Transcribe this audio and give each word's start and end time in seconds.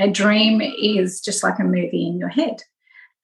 a 0.00 0.10
dream 0.10 0.60
is 0.60 1.20
just 1.20 1.42
like 1.42 1.58
a 1.58 1.64
movie 1.64 2.06
in 2.06 2.18
your 2.18 2.28
head. 2.28 2.62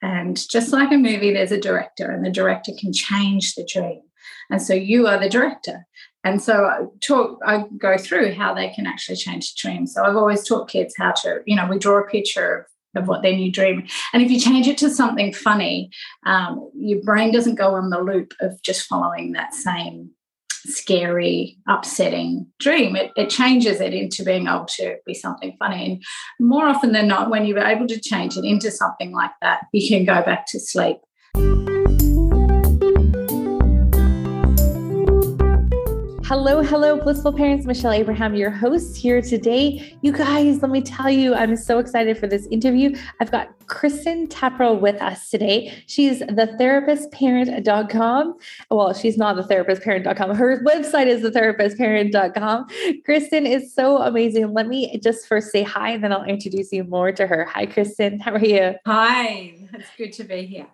And 0.02 0.36
just 0.49 0.73
like 0.73 0.92
a 0.92 0.99
movie, 0.99 1.33
there's 1.33 1.52
a 1.52 1.60
director, 1.60 2.10
and 2.10 2.25
the 2.25 2.30
director 2.30 2.72
can 2.79 2.92
change 2.92 3.54
the 3.54 3.67
dream. 3.67 4.02
And 4.51 4.61
so 4.61 4.75
you 4.75 5.07
are 5.07 5.19
the 5.19 5.29
director. 5.29 5.87
And 6.23 6.43
so 6.43 6.65
I 6.65 6.85
talk, 7.01 7.39
I 7.47 7.65
go 7.79 7.97
through 7.97 8.35
how 8.35 8.53
they 8.53 8.69
can 8.69 8.87
actually 8.87 9.17
change 9.17 9.54
the 9.54 9.61
dream. 9.61 9.87
So 9.87 10.04
I've 10.04 10.17
always 10.17 10.47
taught 10.47 10.69
kids 10.69 10.95
how 10.99 11.12
to, 11.12 11.41
you 11.47 11.57
know, 11.57 11.67
we 11.67 11.79
draw 11.79 11.99
a 11.99 12.07
picture 12.07 12.67
of, 12.95 13.03
of 13.03 13.08
what 13.08 13.22
their 13.22 13.35
new 13.35 13.51
dream. 13.51 13.87
And 14.13 14.22
if 14.22 14.31
you 14.31 14.38
change 14.38 14.67
it 14.67 14.79
to 14.79 14.90
something 14.90 15.33
funny, 15.33 15.90
um, 16.27 16.70
your 16.74 17.02
brain 17.02 17.33
doesn't 17.33 17.55
go 17.55 17.74
on 17.74 17.91
the 17.91 18.01
loop 18.01 18.34
of 18.41 18.61
just 18.62 18.87
following 18.87 19.33
that 19.33 19.55
same 19.55 20.11
scary, 20.66 21.59
upsetting 21.69 22.46
dream. 22.59 22.96
It, 22.96 23.12
it 23.16 23.30
changes 23.30 23.80
it 23.80 23.95
into 23.95 24.24
being 24.24 24.46
able 24.46 24.66
to 24.77 24.96
be 25.06 25.14
something 25.14 25.56
funny. 25.59 25.92
And 25.92 26.05
more 26.46 26.66
often 26.66 26.92
than 26.92 27.09
not, 27.09 27.30
when 27.30 27.46
you're 27.46 27.59
able 27.59 27.87
to 27.88 28.00
change 28.00 28.37
it 28.37 28.45
into 28.45 28.70
something 28.70 29.12
like 29.12 29.32
that, 29.42 29.62
you 29.72 29.88
can 29.88 30.05
go 30.05 30.22
back 30.24 30.46
to 30.48 30.60
sleep. 30.60 30.98
Hello, 36.28 36.60
hello, 36.60 37.00
blissful 37.00 37.32
parents. 37.32 37.66
Michelle 37.66 37.92
Abraham, 37.92 38.34
your 38.34 38.50
host 38.50 38.96
here 38.96 39.22
today. 39.22 39.96
You 40.02 40.10
guys, 40.10 40.60
let 40.60 40.72
me 40.72 40.82
tell 40.82 41.08
you, 41.08 41.36
I'm 41.36 41.54
so 41.54 41.78
excited 41.78 42.18
for 42.18 42.26
this 42.26 42.48
interview. 42.48 42.96
I've 43.20 43.30
got 43.30 43.56
Krysten 43.66 44.26
Taprell 44.26 44.80
with 44.80 45.00
us 45.00 45.30
today. 45.30 45.72
She's 45.86 46.18
the 46.18 46.56
therapistparent.com. 46.58 48.38
Well, 48.72 48.92
she's 48.92 49.16
not 49.16 49.36
the 49.36 49.42
therapistparent.com. 49.42 50.34
Her 50.34 50.64
website 50.64 51.06
is 51.06 51.22
the 51.22 51.30
therapistparent.com. 51.30 52.66
Krysten 53.08 53.48
is 53.48 53.72
so 53.72 53.98
amazing. 53.98 54.52
Let 54.52 54.66
me 54.66 54.98
just 54.98 55.28
first 55.28 55.52
say 55.52 55.62
hi, 55.62 55.90
and 55.90 56.02
then 56.02 56.12
I'll 56.12 56.24
introduce 56.24 56.72
you 56.72 56.82
more 56.82 57.12
to 57.12 57.28
her. 57.28 57.44
Hi, 57.44 57.66
Krysten. 57.66 58.20
How 58.20 58.32
are 58.32 58.44
you? 58.44 58.74
Hi, 58.84 59.54
it's 59.72 59.90
good 59.96 60.12
to 60.14 60.24
be 60.24 60.44
here. 60.44 60.66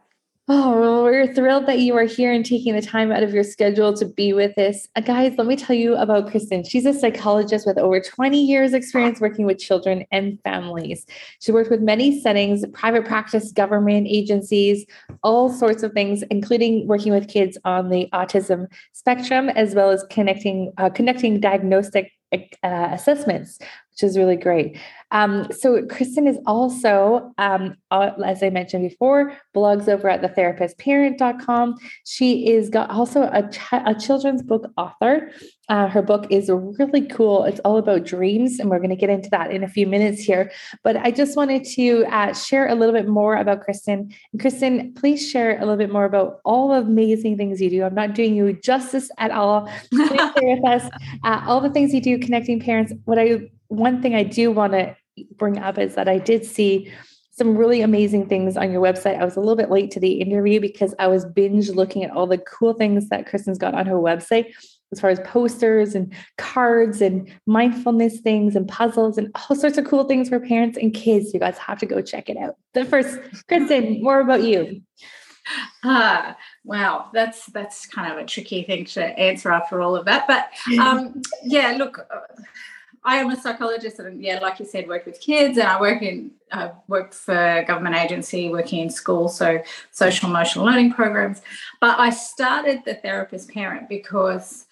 Oh, 0.49 0.81
well, 0.81 1.05
we're 1.05 1.33
thrilled 1.33 1.67
that 1.67 1.79
you 1.79 1.97
are 1.97 2.03
here 2.03 2.33
and 2.33 2.45
taking 2.45 2.75
the 2.75 2.83
time 2.83 3.13
out 3.13 3.23
of 3.23 3.33
your 3.33 3.45
schedule 3.45 3.93
to 3.95 4.05
be 4.05 4.33
with 4.33 4.59
us. 4.59 4.89
Uh, 4.97 5.01
guys, 5.01 5.35
let 5.39 5.47
me 5.47 5.55
tell 5.55 5.77
you 5.77 5.95
about 5.95 6.27
Krysten. 6.27 6.69
She's 6.69 6.85
a 6.85 6.93
psychologist 6.93 7.65
with 7.65 7.79
over 7.79 8.01
20 8.01 8.45
years 8.45 8.73
experience 8.73 9.21
working 9.21 9.47
with 9.47 9.61
children 9.61 10.05
and 10.11 10.41
families. 10.43 11.07
She 11.41 11.53
worked 11.53 11.71
with 11.71 11.81
many 11.81 12.21
settings, 12.21 12.67
private 12.73 13.05
practice, 13.05 13.53
government 13.53 14.09
agencies, 14.11 14.85
all 15.23 15.49
sorts 15.49 15.85
of 15.85 15.93
things, 15.93 16.25
including 16.25 16.89
working 16.89 17.13
with 17.13 17.29
kids 17.29 17.57
on 17.65 17.89
the 17.89 18.09
autism 18.13 18.67
spectrum, 18.95 19.49
as 19.51 19.77
well 19.77 19.91
as 19.91 20.05
connecting, 20.11 20.73
uh, 20.77 20.91
conducting 20.91 21.39
diagnostic 21.39 22.11
uh, 22.33 22.89
assessments, 22.91 23.59
which 23.61 24.03
is 24.03 24.19
really 24.19 24.37
great. 24.37 24.79
Um, 25.13 25.47
so 25.53 25.83
Krysten 25.83 26.27
is 26.27 26.39
also, 26.47 27.33
um, 27.39 27.77
as 27.91 28.43
I 28.43 28.51
mentioned 28.51 28.89
before, 28.89 29.37
blogs 29.55 29.87
over 29.87 30.09
at 30.09 30.23
thetherapistparent.com. 30.23 31.77
She 32.05 32.49
is 32.49 32.71
got 32.71 32.91
also 32.91 33.25
a, 33.25 33.49
ch- 33.49 33.73
a 33.73 33.95
children's 33.95 34.43
book 34.43 34.73
author. 34.77 35.31
Uh, 35.69 35.87
her 35.87 36.03
book 36.03 36.27
is 36.31 36.51
really 36.51 37.07
cool. 37.07 37.45
It's 37.45 37.61
all 37.61 37.77
about 37.77 38.05
dreams, 38.05 38.59
and 38.59 38.69
we're 38.69 38.79
going 38.79 38.91
to 38.91 38.97
get 38.97 39.11
into 39.11 39.31
that 39.31 39.51
in 39.51 39.63
a 39.63 39.69
few 39.69 39.87
minutes 39.87 40.21
here. 40.21 40.51
But 40.83 40.97
I 40.97 41.11
just 41.11 41.37
wanted 41.37 41.65
to 41.65 42.05
uh, 42.07 42.35
share 42.35 42.69
a 42.69 42.75
little 42.75 42.95
bit 42.95 43.09
more 43.09 43.37
about 43.37 43.65
Krysten. 43.65 44.13
And 44.33 44.41
Krysten, 44.41 44.97
please 44.97 45.31
share 45.31 45.57
a 45.59 45.61
little 45.61 45.77
bit 45.77 45.93
more 45.93 46.05
about 46.05 46.41
all 46.45 46.69
the 46.69 46.87
amazing 46.87 47.37
things 47.37 47.61
you 47.61 47.71
do. 47.71 47.85
I'm 47.85 47.95
not 47.95 48.15
doing 48.15 48.35
you 48.35 48.53
justice 48.55 49.11
at 49.19 49.31
all. 49.31 49.71
Please 49.91 50.21
share 50.39 50.57
with 50.57 50.67
us 50.67 50.91
uh, 51.25 51.43
all 51.47 51.61
the 51.61 51.71
things 51.71 51.95
you 51.95 52.01
do 52.01 52.19
connecting 52.19 52.61
parents. 52.61 52.93
What 53.05 53.19
I 53.19 53.51
one 53.69 54.03
thing 54.03 54.15
I 54.15 54.23
do 54.23 54.51
want 54.51 54.75
to 54.75 54.95
bring 55.37 55.59
up 55.59 55.79
is 55.79 55.95
that 55.95 56.09
I 56.09 56.19
did 56.19 56.45
see 56.45 56.93
some 57.33 57.57
really 57.57 57.81
amazing 57.81 58.29
things 58.29 58.57
on 58.57 58.71
your 58.71 58.83
website. 58.83 59.19
I 59.19 59.25
was 59.25 59.37
a 59.37 59.41
little 59.41 59.57
bit 59.57 59.71
late 59.71 59.91
to 59.93 60.01
the 60.01 60.21
interview 60.21 60.61
because 60.61 60.95
I 60.99 61.07
was 61.07 61.25
binge 61.25 61.71
looking 61.71 62.05
at 62.05 62.11
all 62.11 62.27
the 62.27 62.39
cool 62.39 62.75
things 62.75 63.09
that 63.09 63.27
Krysten's 63.27 63.59
got 63.59 63.75
on 63.75 63.87
her 63.87 63.97
website 63.97 64.53
as 64.93 65.01
far 65.01 65.09
as 65.09 65.19
posters 65.21 65.95
and 65.95 66.13
cards 66.37 67.01
and 67.01 67.33
mindfulness 67.47 68.21
things 68.21 68.55
and 68.55 68.69
puzzles 68.69 69.17
and 69.17 69.35
all 69.35 69.57
sorts 69.57 69.79
of 69.79 69.87
cool 69.87 70.05
things 70.05 70.29
for 70.29 70.39
parents 70.39 70.77
and 70.77 70.93
kids. 70.93 71.33
You 71.33 71.41
guys 71.41 71.57
have 71.57 71.79
to 71.79 71.87
go 71.87 72.03
check 72.03 72.29
it 72.29 72.37
out. 72.37 72.57
But 72.75 72.89
first, 72.89 73.19
Krysten, 73.49 74.03
more 74.03 74.21
about 74.21 74.43
you. 74.43 74.83
Ah, 75.85 76.37
wow, 76.63 77.11
that's 77.13 77.47
that's 77.47 77.85
kind 77.87 78.13
of 78.13 78.17
a 78.17 78.25
tricky 78.25 78.63
thing 78.63 78.85
to 78.85 79.05
answer 79.05 79.51
after 79.51 79.83
all 79.83 79.97
of 79.97 80.05
that. 80.05 80.29
But 80.29 80.49
um, 80.79 81.21
yeah, 81.43 81.73
look, 81.77 81.99
I 83.05 83.17
am 83.17 83.31
a 83.31 83.41
psychologist, 83.41 83.99
and 83.99 84.23
yeah, 84.23 84.39
like 84.39 84.61
you 84.61 84.67
said, 84.67 84.87
work 84.87 85.07
with 85.07 85.21
kids, 85.21 85.59
and 85.59 85.67
I 85.67 85.81
work 85.81 86.03
in 86.03 86.31
I 86.53 86.71
work 86.87 87.13
for 87.15 87.65
government 87.67 87.97
agency, 87.97 88.51
working 88.51 88.81
in 88.81 88.91
school, 88.91 89.29
so 89.29 89.63
social 89.91 90.29
emotional 90.29 90.65
learning 90.65 90.93
programs. 90.93 91.43
But 91.81 91.99
I 91.99 92.11
started 92.11 92.83
the 92.85 92.95
therapist 92.95 93.51
parent 93.51 93.89
because 93.89 94.67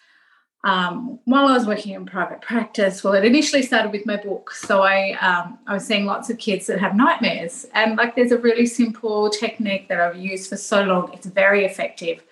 um, 0.62 1.18
while 1.24 1.48
I 1.48 1.54
was 1.54 1.66
working 1.66 1.94
in 1.94 2.06
private 2.06 2.40
practice, 2.40 3.02
well, 3.02 3.14
it 3.14 3.24
initially 3.24 3.62
started 3.62 3.90
with 3.90 4.06
my 4.06 4.16
book. 4.16 4.52
So 4.52 4.82
I 4.82 5.12
um, 5.14 5.58
I 5.66 5.74
was 5.74 5.84
seeing 5.84 6.06
lots 6.06 6.30
of 6.30 6.38
kids 6.38 6.66
that 6.68 6.78
have 6.78 6.94
nightmares, 6.94 7.66
and 7.74 7.96
like 7.96 8.14
there's 8.14 8.32
a 8.32 8.38
really 8.38 8.66
simple 8.66 9.28
technique 9.30 9.88
that 9.88 10.00
I've 10.00 10.16
used 10.16 10.50
for 10.50 10.56
so 10.56 10.84
long. 10.84 11.12
It's 11.14 11.26
very 11.26 11.64
effective. 11.64 12.22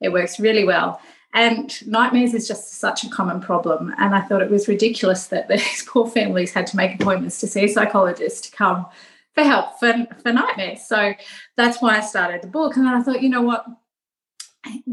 It 0.00 0.12
works 0.12 0.38
really 0.38 0.64
well 0.64 1.00
and 1.34 1.86
nightmares 1.86 2.34
is 2.34 2.48
just 2.48 2.74
such 2.74 3.04
a 3.04 3.10
common 3.10 3.40
problem. 3.40 3.94
And 3.98 4.14
I 4.14 4.20
thought 4.22 4.42
it 4.42 4.50
was 4.50 4.68
ridiculous 4.68 5.26
that 5.26 5.48
these 5.48 5.84
poor 5.86 6.08
families 6.08 6.52
had 6.52 6.66
to 6.68 6.76
make 6.76 7.00
appointments 7.00 7.40
to 7.40 7.46
see 7.46 7.64
a 7.64 7.68
psychologist 7.68 8.44
to 8.44 8.56
come 8.56 8.86
for 9.34 9.44
help 9.44 9.78
for, 9.78 10.06
for 10.22 10.32
nightmares. 10.32 10.86
So 10.86 11.12
that's 11.56 11.80
why 11.80 11.98
I 11.98 12.00
started 12.00 12.42
the 12.42 12.48
book. 12.48 12.76
And 12.76 12.86
then 12.86 12.94
I 12.94 13.02
thought, 13.02 13.22
you 13.22 13.28
know 13.28 13.42
what? 13.42 13.66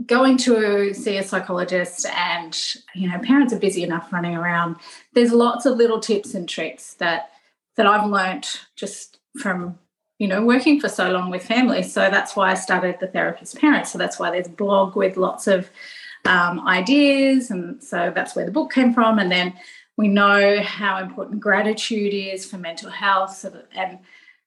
Going 0.06 0.38
to 0.40 0.94
see 0.94 1.18
a 1.18 1.24
psychologist 1.24 2.06
and, 2.06 2.58
you 2.94 3.10
know, 3.10 3.18
parents 3.20 3.54
are 3.54 3.60
busy 3.60 3.84
enough 3.84 4.14
running 4.14 4.36
around. 4.36 4.76
There's 5.14 5.32
lots 5.32 5.66
of 5.66 5.78
little 5.78 6.00
tips 6.00 6.34
and 6.34 6.48
tricks 6.48 6.94
that 6.96 7.32
that 7.76 7.86
I've 7.86 8.10
learnt 8.10 8.68
just 8.78 9.20
from 9.38 9.78
you 10.18 10.28
know 10.30 10.46
working 10.46 10.80
for 10.80 10.88
so 10.88 11.12
long 11.12 11.30
with 11.30 11.44
families 11.44 11.92
so 11.92 12.10
that's 12.10 12.36
why 12.38 12.52
i 12.52 12.54
started 12.54 12.98
the 13.02 13.08
therapist 13.08 13.60
parent 13.60 13.86
so 13.86 13.98
that's 13.98 14.18
why 14.18 14.32
there's 14.32 14.48
a 14.48 14.52
blog 14.52 14.96
with 14.96 15.18
lots 15.18 15.46
of 15.46 15.70
um, 16.26 16.68
ideas. 16.68 17.52
And 17.52 17.84
so 17.84 18.12
that's 18.14 18.36
where 18.36 18.46
the 18.46 18.52
book 18.52 18.72
came 18.72 18.94
from. 18.94 19.20
And 19.20 19.32
then 19.32 19.54
we 19.98 20.08
know 20.08 20.62
how 20.62 21.00
important 21.00 21.40
gratitude 21.40 22.14
is 22.14 22.46
for 22.46 22.58
mental 22.58 22.90
health. 22.90 23.46
And 23.74 24.00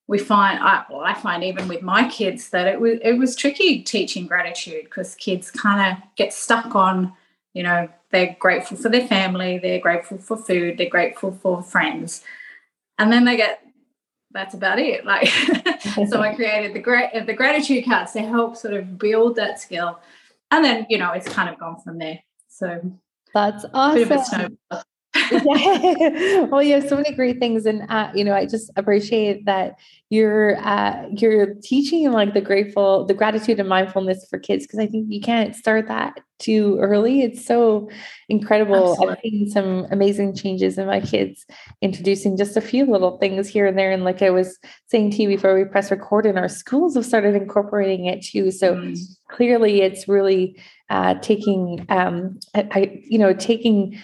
we 0.06 0.18
find, 0.18 0.58
I, 0.58 0.84
well, 0.90 1.00
I 1.00 1.14
find 1.14 1.44
even 1.44 1.68
with 1.68 1.82
my 1.82 2.08
kids 2.08 2.50
that 2.50 2.66
it 2.66 2.80
was, 2.80 2.98
it 3.02 3.14
was 3.14 3.36
tricky 3.36 3.82
teaching 3.82 4.26
gratitude 4.26 4.84
because 4.84 5.14
kids 5.14 5.50
kind 5.50 5.92
of 5.92 6.02
get 6.16 6.32
stuck 6.32 6.74
on, 6.74 7.12
you 7.54 7.62
know, 7.62 7.88
they're 8.10 8.36
grateful 8.38 8.76
for 8.76 8.88
their 8.88 9.06
family, 9.06 9.58
they're 9.58 9.80
grateful 9.80 10.16
for 10.18 10.36
food, 10.36 10.78
they're 10.78 10.88
grateful 10.88 11.32
for 11.32 11.62
friends. 11.62 12.22
And 12.98 13.12
then 13.12 13.24
they 13.24 13.36
get 13.36 13.62
that's 14.30 14.54
about 14.54 14.78
it. 14.78 15.04
Like, 15.04 15.28
so 16.08 16.20
I 16.20 16.34
created 16.36 16.74
the 16.74 16.80
great 16.80 17.26
the 17.26 17.32
gratitude 17.32 17.84
cards 17.84 18.12
to 18.12 18.20
help 18.20 18.56
sort 18.56 18.74
of 18.74 18.98
build 18.98 19.36
that 19.36 19.60
skill 19.60 20.00
and 20.50 20.64
then 20.64 20.86
you 20.88 20.98
know 20.98 21.12
it's 21.12 21.28
kind 21.28 21.48
of 21.48 21.58
gone 21.58 21.76
from 21.82 21.98
there. 21.98 22.20
So 22.48 22.80
that's 23.34 23.64
awesome. 23.74 24.58
Yeah. 25.30 26.40
well, 26.50 26.62
you 26.62 26.74
have 26.74 26.88
so 26.88 26.96
many 26.96 27.14
great 27.14 27.38
things, 27.38 27.66
and 27.66 27.82
uh, 27.90 28.10
you 28.14 28.24
know, 28.24 28.34
I 28.34 28.46
just 28.46 28.70
appreciate 28.76 29.44
that 29.46 29.78
you're 30.10 30.58
uh, 30.58 31.06
you're 31.12 31.54
teaching 31.62 32.10
like 32.12 32.34
the 32.34 32.40
grateful, 32.40 33.04
the 33.04 33.14
gratitude 33.14 33.60
and 33.60 33.68
mindfulness 33.68 34.26
for 34.28 34.38
kids 34.38 34.64
because 34.64 34.78
I 34.78 34.86
think 34.86 35.06
you 35.10 35.20
can't 35.20 35.54
start 35.54 35.88
that 35.88 36.20
too 36.38 36.78
early. 36.80 37.22
It's 37.22 37.44
so 37.44 37.90
incredible. 38.28 38.92
Absolutely. 38.92 39.08
I've 39.08 39.20
seen 39.22 39.50
some 39.50 39.86
amazing 39.90 40.34
changes 40.34 40.78
in 40.78 40.86
my 40.86 41.00
kids, 41.00 41.44
introducing 41.82 42.36
just 42.36 42.56
a 42.56 42.60
few 42.60 42.86
little 42.86 43.18
things 43.18 43.48
here 43.48 43.66
and 43.66 43.78
there. 43.78 43.90
And 43.90 44.04
like 44.04 44.22
I 44.22 44.30
was 44.30 44.58
saying 44.86 45.10
to 45.12 45.22
you 45.22 45.28
before 45.28 45.54
we 45.54 45.64
press 45.64 45.90
record, 45.90 46.26
in 46.26 46.38
our 46.38 46.48
schools 46.48 46.94
have 46.94 47.04
started 47.04 47.34
incorporating 47.34 48.06
it 48.06 48.22
too. 48.22 48.50
So 48.50 48.76
mm. 48.76 48.98
clearly, 49.28 49.82
it's 49.82 50.08
really 50.08 50.56
uh, 50.90 51.14
taking, 51.14 51.84
um, 51.88 52.38
I, 52.54 53.02
you 53.04 53.18
know, 53.18 53.34
taking 53.34 53.98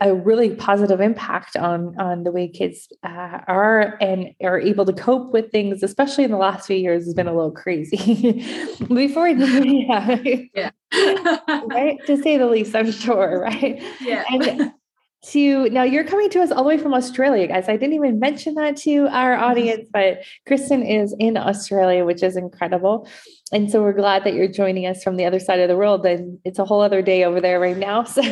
a 0.00 0.14
really 0.14 0.54
positive 0.54 1.00
impact 1.00 1.56
on 1.56 1.98
on 1.98 2.24
the 2.24 2.32
way 2.32 2.48
kids 2.48 2.88
uh, 3.02 3.40
are 3.46 3.98
and 4.00 4.30
are 4.42 4.58
able 4.58 4.84
to 4.86 4.92
cope 4.92 5.32
with 5.32 5.50
things, 5.50 5.82
especially 5.82 6.24
in 6.24 6.30
the 6.30 6.38
last 6.38 6.66
few 6.66 6.76
years, 6.76 7.04
has 7.04 7.14
been 7.14 7.28
a 7.28 7.34
little 7.34 7.52
crazy. 7.52 8.32
Before, 8.88 9.28
yeah, 9.28 10.18
yeah, 10.54 10.70
right, 11.66 11.98
to 12.06 12.16
say 12.22 12.38
the 12.38 12.46
least, 12.46 12.74
I'm 12.74 12.90
sure, 12.90 13.40
right? 13.40 13.82
Yeah. 14.00 14.24
And 14.30 14.72
to 15.22 15.68
now, 15.68 15.82
you're 15.82 16.04
coming 16.04 16.30
to 16.30 16.40
us 16.40 16.50
all 16.50 16.62
the 16.62 16.68
way 16.68 16.78
from 16.78 16.94
Australia, 16.94 17.46
guys. 17.46 17.68
I 17.68 17.76
didn't 17.76 17.94
even 17.94 18.18
mention 18.18 18.54
that 18.54 18.76
to 18.78 19.06
our 19.08 19.34
mm-hmm. 19.34 19.44
audience, 19.44 19.88
but 19.92 20.22
Krysten 20.48 20.88
is 20.88 21.14
in 21.18 21.36
Australia, 21.36 22.04
which 22.04 22.22
is 22.22 22.36
incredible. 22.36 23.08
And 23.52 23.70
so 23.70 23.82
we're 23.82 23.92
glad 23.92 24.24
that 24.24 24.34
you're 24.34 24.48
joining 24.48 24.86
us 24.86 25.02
from 25.02 25.16
the 25.16 25.26
other 25.26 25.40
side 25.40 25.60
of 25.60 25.68
the 25.68 25.76
world. 25.76 26.06
And 26.06 26.38
it's 26.44 26.58
a 26.58 26.64
whole 26.64 26.80
other 26.80 27.02
day 27.02 27.24
over 27.24 27.40
there 27.40 27.60
right 27.60 27.76
now. 27.76 28.04
So 28.20 28.22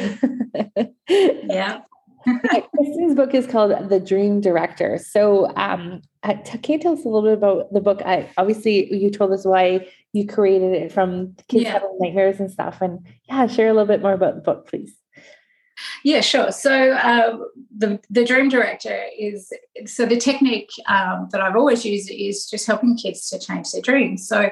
yeah. 1.17 1.81
Krysten's 2.27 3.15
book 3.15 3.35
is 3.35 3.47
called 3.47 3.89
The 3.89 4.01
Dream 4.01 4.41
Director. 4.41 4.99
So, 4.99 5.55
um, 5.57 6.03
can 6.23 6.43
you 6.69 6.79
tell 6.79 6.93
us 6.93 7.05
a 7.05 7.09
little 7.09 7.23
bit 7.23 7.35
about 7.35 7.73
the 7.73 7.81
book? 7.81 8.03
I, 8.05 8.29
obviously, 8.37 8.93
you 8.95 9.11
told 9.11 9.33
us 9.33 9.47
why 9.47 9.87
you 10.13 10.27
created 10.27 10.73
it 10.73 10.93
from 10.93 11.37
kids 11.49 11.65
yeah. 11.65 11.73
having 11.73 11.97
nightmares 12.01 12.41
and 12.41 12.51
stuff. 12.51 12.83
And 12.83 13.07
yeah, 13.29 13.47
share 13.47 13.69
a 13.69 13.73
little 13.73 13.87
bit 13.87 14.03
more 14.03 14.13
about 14.13 14.35
the 14.35 14.41
book, 14.41 14.69
please. 14.69 14.95
Yeah, 16.03 16.21
sure. 16.21 16.53
So 16.53 16.93
uh, 16.93 17.39
the 17.77 18.01
the 18.11 18.25
dream 18.25 18.49
director 18.49 19.05
is 19.19 19.53
so 19.87 20.07
the 20.07 20.17
technique 20.17 20.71
um, 20.87 21.29
that 21.31 21.41
I've 21.41 21.57
always 21.57 21.85
used 21.85 22.11
is 22.11 22.49
just 22.49 22.67
helping 22.67 22.97
kids 22.97 23.29
to 23.31 23.39
change 23.39 23.71
their 23.71 23.83
dreams. 23.83 24.27
So 24.27 24.51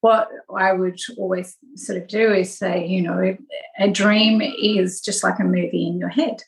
what 0.00 0.28
I 0.56 0.72
would 0.72 0.98
always 1.16 1.56
sort 1.76 1.98
of 2.00 2.08
do 2.08 2.32
is 2.32 2.56
say, 2.56 2.86
you 2.86 3.02
know, 3.02 3.36
a 3.78 3.90
dream 3.90 4.40
is 4.40 5.00
just 5.00 5.24
like 5.24 5.38
a 5.38 5.44
movie 5.44 5.86
in 5.86 5.98
your 5.98 6.10
head, 6.10 6.42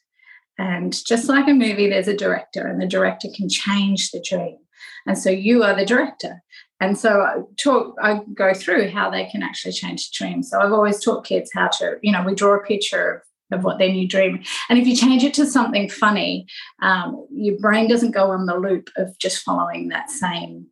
and 0.58 0.92
just 1.04 1.28
like 1.28 1.48
a 1.48 1.54
movie, 1.54 1.88
there's 1.88 2.08
a 2.08 2.16
director, 2.16 2.66
and 2.66 2.80
the 2.80 2.86
director 2.86 3.28
can 3.34 3.48
change 3.48 4.10
the 4.10 4.24
dream, 4.28 4.58
and 5.06 5.18
so 5.18 5.30
you 5.30 5.62
are 5.64 5.74
the 5.74 5.86
director. 5.86 6.42
And 6.82 6.96
so 6.96 7.20
I 7.20 7.42
talk, 7.62 7.94
I 8.02 8.20
go 8.32 8.54
through 8.54 8.88
how 8.88 9.10
they 9.10 9.26
can 9.26 9.42
actually 9.42 9.72
change 9.72 10.08
the 10.08 10.16
dream. 10.16 10.42
So 10.42 10.58
I've 10.58 10.72
always 10.72 11.04
taught 11.04 11.26
kids 11.26 11.50
how 11.54 11.68
to, 11.68 11.98
you 12.00 12.10
know, 12.10 12.22
we 12.24 12.34
draw 12.34 12.54
a 12.54 12.64
picture 12.64 13.16
of 13.16 13.22
of 13.52 13.64
what 13.64 13.78
their 13.78 13.90
new 13.90 14.06
dream. 14.06 14.42
And 14.68 14.78
if 14.78 14.86
you 14.86 14.96
change 14.96 15.24
it 15.24 15.34
to 15.34 15.46
something 15.46 15.88
funny, 15.88 16.46
um, 16.82 17.26
your 17.32 17.58
brain 17.58 17.88
doesn't 17.88 18.12
go 18.12 18.30
on 18.30 18.46
the 18.46 18.56
loop 18.56 18.88
of 18.96 19.18
just 19.18 19.42
following 19.42 19.88
that 19.88 20.10
same 20.10 20.66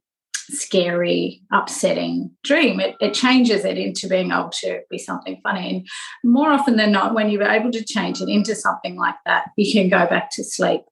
scary, 0.51 1.43
upsetting 1.53 2.31
dream. 2.43 2.81
It, 2.81 2.97
it 3.01 3.15
changes 3.15 3.65
it 3.65 3.77
into 3.77 4.09
being 4.09 4.31
able 4.31 4.51
to 4.61 4.81
be 4.91 4.99
something 4.99 5.41
funny. 5.43 5.69
And 5.69 5.87
more 6.33 6.51
often 6.51 6.77
than 6.77 6.93
not, 6.93 7.15
when 7.15 7.31
you're 7.31 7.43
able 7.43 7.71
to 7.73 7.85
change 7.85 8.21
it 8.21 8.29
into 8.29 8.55
something 8.55 8.97
like 8.97 9.17
that, 9.27 9.51
you 9.57 9.73
can 9.73 9.89
go 9.89 10.09
back 10.09 10.31
to 10.33 10.45
sleep 10.45 10.83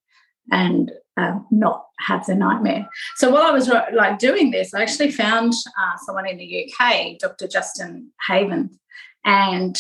and 0.50 0.93
uh, 1.17 1.39
not 1.50 1.87
have 1.99 2.27
the 2.27 2.35
nightmare. 2.35 2.87
So 3.17 3.31
while 3.31 3.43
I 3.43 3.50
was 3.50 3.69
like 3.69 4.19
doing 4.19 4.50
this, 4.50 4.75
I 4.75 4.82
actually 4.82 5.11
found 5.11 5.55
uh, 5.67 5.97
someone 6.05 6.29
in 6.29 6.37
the 6.37 6.71
UK, 6.79 7.19
Dr. 7.19 7.49
Justin 7.49 8.11
Haven, 8.29 8.79
and 9.25 9.77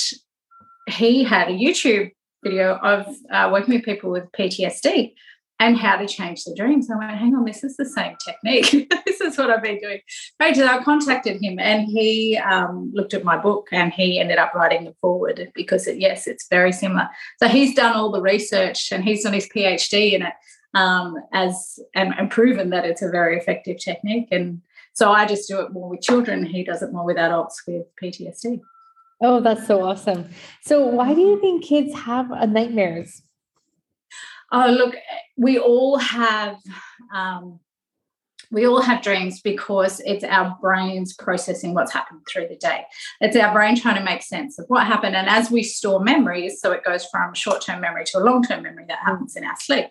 he 0.86 1.24
had 1.24 1.48
a 1.48 1.52
YouTube 1.52 2.12
video 2.42 2.76
of 2.76 3.06
uh, 3.30 3.50
working 3.52 3.74
with 3.74 3.84
people 3.84 4.10
with 4.10 4.24
PTSD 4.32 5.12
and 5.58 5.78
how 5.78 5.96
to 5.96 6.06
change 6.06 6.44
their 6.44 6.54
dreams. 6.54 6.90
I 6.90 6.98
went, 6.98 7.18
hang 7.18 7.34
on, 7.34 7.44
this 7.44 7.64
is 7.64 7.76
the 7.76 7.86
same 7.86 8.14
technique. 8.24 8.92
this 9.06 9.20
is 9.20 9.38
what 9.38 9.50
I've 9.50 9.62
been 9.62 9.78
doing. 9.78 10.00
Right, 10.38 10.56
I 10.58 10.82
contacted 10.82 11.42
him 11.42 11.58
and 11.58 11.86
he 11.86 12.36
um, 12.36 12.90
looked 12.94 13.14
at 13.14 13.24
my 13.24 13.38
book 13.38 13.68
and 13.72 13.92
he 13.92 14.20
ended 14.20 14.38
up 14.38 14.54
writing 14.54 14.84
the 14.84 14.94
foreword 15.00 15.50
because, 15.54 15.86
it, 15.86 15.98
yes, 15.98 16.26
it's 16.26 16.46
very 16.48 16.72
similar. 16.72 17.08
So 17.38 17.48
he's 17.48 17.74
done 17.74 17.96
all 17.96 18.12
the 18.12 18.20
research 18.20 18.92
and 18.92 19.02
he's 19.02 19.24
done 19.24 19.32
his 19.32 19.48
PhD 19.48 20.12
in 20.12 20.22
it 20.22 20.34
um, 20.74 21.16
as 21.32 21.78
and, 21.94 22.14
and 22.18 22.30
proven 22.30 22.70
that 22.70 22.84
it's 22.84 23.02
a 23.02 23.08
very 23.08 23.38
effective 23.38 23.78
technique. 23.78 24.28
And 24.30 24.60
so 24.92 25.10
I 25.10 25.24
just 25.24 25.48
do 25.48 25.60
it 25.60 25.72
more 25.72 25.88
with 25.88 26.02
children. 26.02 26.44
He 26.44 26.64
does 26.64 26.82
it 26.82 26.92
more 26.92 27.04
with 27.04 27.16
adults 27.16 27.62
with 27.66 27.86
PTSD. 28.02 28.60
Oh, 29.20 29.40
that's 29.40 29.66
so 29.66 29.82
awesome. 29.82 30.28
So, 30.62 30.86
why 30.86 31.14
do 31.14 31.20
you 31.20 31.36
mm-hmm. 31.36 31.40
think 31.40 31.64
kids 31.64 31.94
have 31.94 32.30
uh, 32.30 32.46
nightmares? 32.46 33.22
Oh, 34.52 34.70
look, 34.70 34.94
eh, 34.94 35.00
we 35.36 35.58
all 35.58 35.98
have 35.98 36.58
um, 37.14 37.60
we 38.50 38.66
all 38.66 38.80
have 38.80 39.02
dreams 39.02 39.40
because 39.40 40.00
it's 40.04 40.24
our 40.24 40.56
brains 40.60 41.14
processing 41.14 41.74
what's 41.74 41.92
happened 41.92 42.20
through 42.30 42.48
the 42.48 42.56
day. 42.56 42.84
It's 43.20 43.36
our 43.36 43.52
brain 43.52 43.76
trying 43.76 43.96
to 43.96 44.04
make 44.04 44.22
sense 44.22 44.58
of 44.58 44.66
what 44.68 44.86
happened. 44.86 45.16
And 45.16 45.28
as 45.28 45.50
we 45.50 45.62
store 45.62 46.00
memories, 46.00 46.60
so 46.60 46.72
it 46.72 46.84
goes 46.84 47.06
from 47.06 47.34
short 47.34 47.62
term 47.62 47.80
memory 47.80 48.04
to 48.06 48.18
a 48.18 48.20
long 48.20 48.42
term 48.42 48.62
memory 48.62 48.84
that 48.88 48.98
happens 49.04 49.36
in 49.36 49.44
our 49.44 49.56
sleep. 49.56 49.86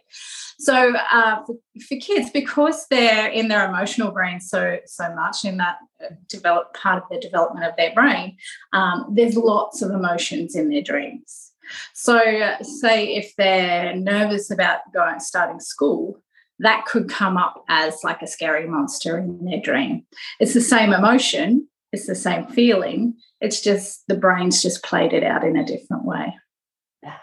So 0.58 0.96
uh, 1.12 1.44
for, 1.46 1.56
for, 1.88 1.98
kids, 1.98 2.30
because 2.30 2.88
they're 2.90 3.28
in 3.28 3.50
their 3.50 3.68
emotional 3.68 4.12
brain 4.12 4.40
so 4.40 4.78
so 4.86 5.14
much 5.14 5.44
in 5.44 5.58
that 5.58 5.78
uh, 6.02 6.14
developed 6.30 6.76
part 6.76 7.04
of 7.04 7.10
the 7.10 7.20
development 7.20 7.66
of 7.66 7.76
their 7.76 7.94
brain, 7.94 8.38
um, 8.72 9.12
there's 9.12 9.36
lots 9.36 9.82
of 9.82 9.92
emotions 9.92 10.56
in 10.56 10.70
their 10.70 10.82
dreams. 10.82 11.52
So, 11.94 12.18
uh, 12.18 12.64
say 12.64 13.16
if 13.16 13.36
they're 13.38 13.96
nervous 13.96 14.52
about 14.52 14.80
going 14.94 15.20
starting 15.20 15.60
school, 15.60 16.22
that 16.60 16.86
could 16.86 17.10
come 17.10 17.38
up 17.38 17.64
as 17.68 18.04
like 18.04 18.22
a 18.22 18.28
scary 18.28 18.68
monster 18.68 19.18
in 19.18 19.46
their 19.46 19.62
dream. 19.62 20.06
It's 20.40 20.54
the 20.54 20.62
same 20.62 20.94
emotion, 20.94 21.68
it's 21.92 22.08
the 22.08 22.16
same 22.16 22.48
feeling. 22.48 23.16
It's 23.42 23.62
just 23.62 24.04
the 24.08 24.16
brain's 24.16 24.62
just 24.62 24.84
played 24.84 25.14
it 25.14 25.24
out 25.24 25.44
in 25.44 25.56
a 25.56 25.66
different 25.66 26.06
way. 26.06 26.36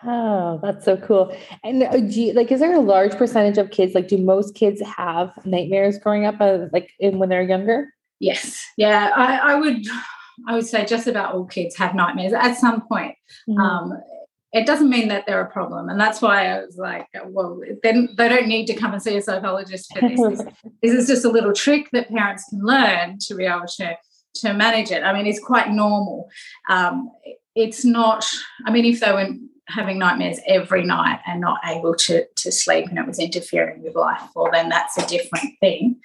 Oh, 0.05 0.61
that's 0.63 0.85
so 0.85 0.97
cool. 0.97 1.37
And 1.65 1.83
uh, 1.83 1.97
you, 1.97 2.33
like, 2.35 2.53
is 2.53 2.61
there 2.61 2.75
a 2.75 2.81
large 2.81 3.17
percentage 3.17 3.59
of 3.59 3.71
kids? 3.71 3.95
Like, 3.95 4.09
do 4.09 4.17
most 4.17 4.55
kids 4.55 4.81
have 4.83 5.33
nightmares 5.45 5.99
growing 5.99 6.25
up, 6.25 6.41
uh, 6.41 6.67
like 6.73 6.91
in, 7.01 7.19
when 7.19 7.29
they're 7.29 7.43
younger? 7.43 7.89
Yes. 8.21 8.65
Yeah, 8.77 9.11
I, 9.15 9.55
I, 9.55 9.55
would. 9.57 9.85
I 10.47 10.55
would 10.55 10.67
say 10.67 10.85
just 10.87 11.09
about 11.09 11.35
all 11.35 11.45
kids 11.45 11.77
have 11.77 11.95
nightmares 11.95 12.33
at 12.33 12.57
some 12.57 12.87
point. 12.87 13.17
Mm-hmm. 13.49 13.61
Um, 13.61 13.93
it 14.53 14.67
doesn't 14.67 14.91
mean 14.91 15.09
that 15.09 15.27
they're 15.27 15.41
a 15.41 15.51
problem. 15.51 15.89
And 15.89 15.99
that's 15.99 16.21
why 16.21 16.49
I 16.49 16.65
was 16.65 16.77
like, 16.77 17.07
well, 17.25 17.61
then 17.83 18.11
they 18.17 18.29
don't 18.29 18.49
need 18.49 18.67
to 18.67 18.75
come 18.75 18.93
and 18.93 19.03
see 19.03 19.17
a 19.17 19.23
psychologist 19.23 19.91
for 19.93 20.07
this. 20.07 20.21
this, 20.21 20.43
this 20.83 20.93
is 20.93 21.07
just 21.07 21.25
a 21.25 21.31
little 21.31 21.55
trick 21.55 21.89
that 21.93 22.11
parents 22.11 22.45
can 22.51 22.61
learn 22.63 23.19
to 23.21 23.35
be 23.35 23.47
able 23.47 23.67
to, 23.79 23.97
to 24.37 24.53
manage 24.53 24.91
it. 24.91 25.03
I 25.03 25.15
mean, 25.15 25.27
it's 25.27 25.41
quite 25.41 25.71
normal. 25.71 26.29
Um, 26.69 27.11
it's 27.55 27.85
not, 27.85 28.27
I 28.67 28.71
mean, 28.71 28.85
if 28.85 29.01
they 29.01 29.13
were 29.13 29.29
having 29.69 29.99
nightmares 29.99 30.39
every 30.47 30.85
night 30.85 31.21
and 31.27 31.41
not 31.41 31.61
able 31.65 31.95
to, 31.95 32.27
to 32.27 32.53
sleep 32.53 32.89
and 32.89 32.99
it 32.99 33.07
was 33.07 33.19
interfering 33.19 33.83
with 33.83 33.95
life, 33.95 34.23
well, 34.37 34.51
then 34.53 34.69
that's 34.69 34.99
a 34.99 35.07
different 35.07 35.59
thing. 35.61 35.97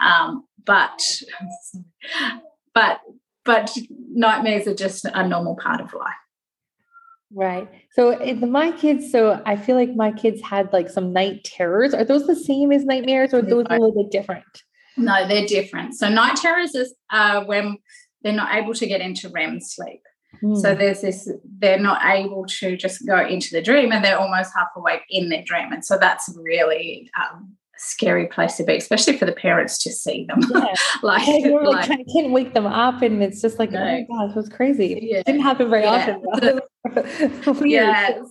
Um, 0.00 0.44
but, 0.64 1.00
but, 2.72 3.00
but 3.44 3.76
nightmares 4.12 4.68
are 4.68 4.74
just 4.74 5.06
a 5.06 5.26
normal 5.26 5.56
part 5.56 5.80
of 5.80 5.92
life. 5.92 6.14
Right. 7.34 7.68
So 7.92 8.18
my 8.36 8.72
kids, 8.72 9.10
so 9.10 9.42
I 9.44 9.56
feel 9.56 9.76
like 9.76 9.94
my 9.94 10.12
kids 10.12 10.40
had 10.42 10.72
like 10.72 10.88
some 10.88 11.12
night 11.12 11.44
terrors. 11.44 11.92
Are 11.92 12.04
those 12.04 12.26
the 12.26 12.36
same 12.36 12.72
as 12.72 12.84
nightmares 12.84 13.34
or 13.34 13.42
those 13.42 13.66
a 13.68 13.78
little 13.78 13.92
bit 13.92 14.10
different? 14.10 14.44
No, 14.96 15.26
they're 15.26 15.46
different. 15.46 15.94
So 15.94 16.08
night 16.08 16.36
terrors 16.36 16.74
is 16.74 16.94
uh, 17.10 17.44
when 17.44 17.78
they're 18.22 18.32
not 18.32 18.54
able 18.54 18.74
to 18.74 18.86
get 18.86 19.00
into 19.00 19.28
REM 19.28 19.60
sleep. 19.60 20.00
Mm. 20.42 20.60
So 20.60 20.74
there's 20.74 21.00
this, 21.00 21.30
they're 21.58 21.80
not 21.80 22.00
able 22.04 22.46
to 22.60 22.76
just 22.76 23.06
go 23.06 23.24
into 23.26 23.48
the 23.52 23.62
dream 23.62 23.92
and 23.92 24.04
they're 24.04 24.18
almost 24.18 24.52
half 24.56 24.68
awake 24.76 25.02
in 25.10 25.28
their 25.28 25.42
dream. 25.44 25.72
And 25.72 25.84
so 25.84 25.98
that's 25.98 26.32
really 26.36 27.10
um, 27.20 27.56
scary 27.78 28.26
place 28.26 28.56
to 28.56 28.64
be, 28.64 28.76
especially 28.76 29.16
for 29.16 29.26
the 29.26 29.32
parents 29.32 29.78
to 29.78 29.92
see 29.92 30.26
them. 30.26 30.40
Yeah. 30.50 30.74
like, 31.02 31.26
like, 31.26 31.90
I 31.90 32.04
can't 32.12 32.30
wake 32.30 32.54
them 32.54 32.66
up, 32.66 33.02
and 33.02 33.22
it's 33.22 33.40
just 33.40 33.58
like, 33.58 33.70
no. 33.70 33.80
oh 33.80 33.84
my 33.84 34.06
gosh, 34.08 34.30
it 34.30 34.36
was 34.36 34.48
crazy. 34.48 34.98
Yeah. 35.02 35.18
It 35.18 35.26
didn't 35.26 35.42
happen 35.42 35.70
very 35.70 35.82
yeah. 35.82 36.16
often. 36.32 36.60
yeah. 37.68 38.22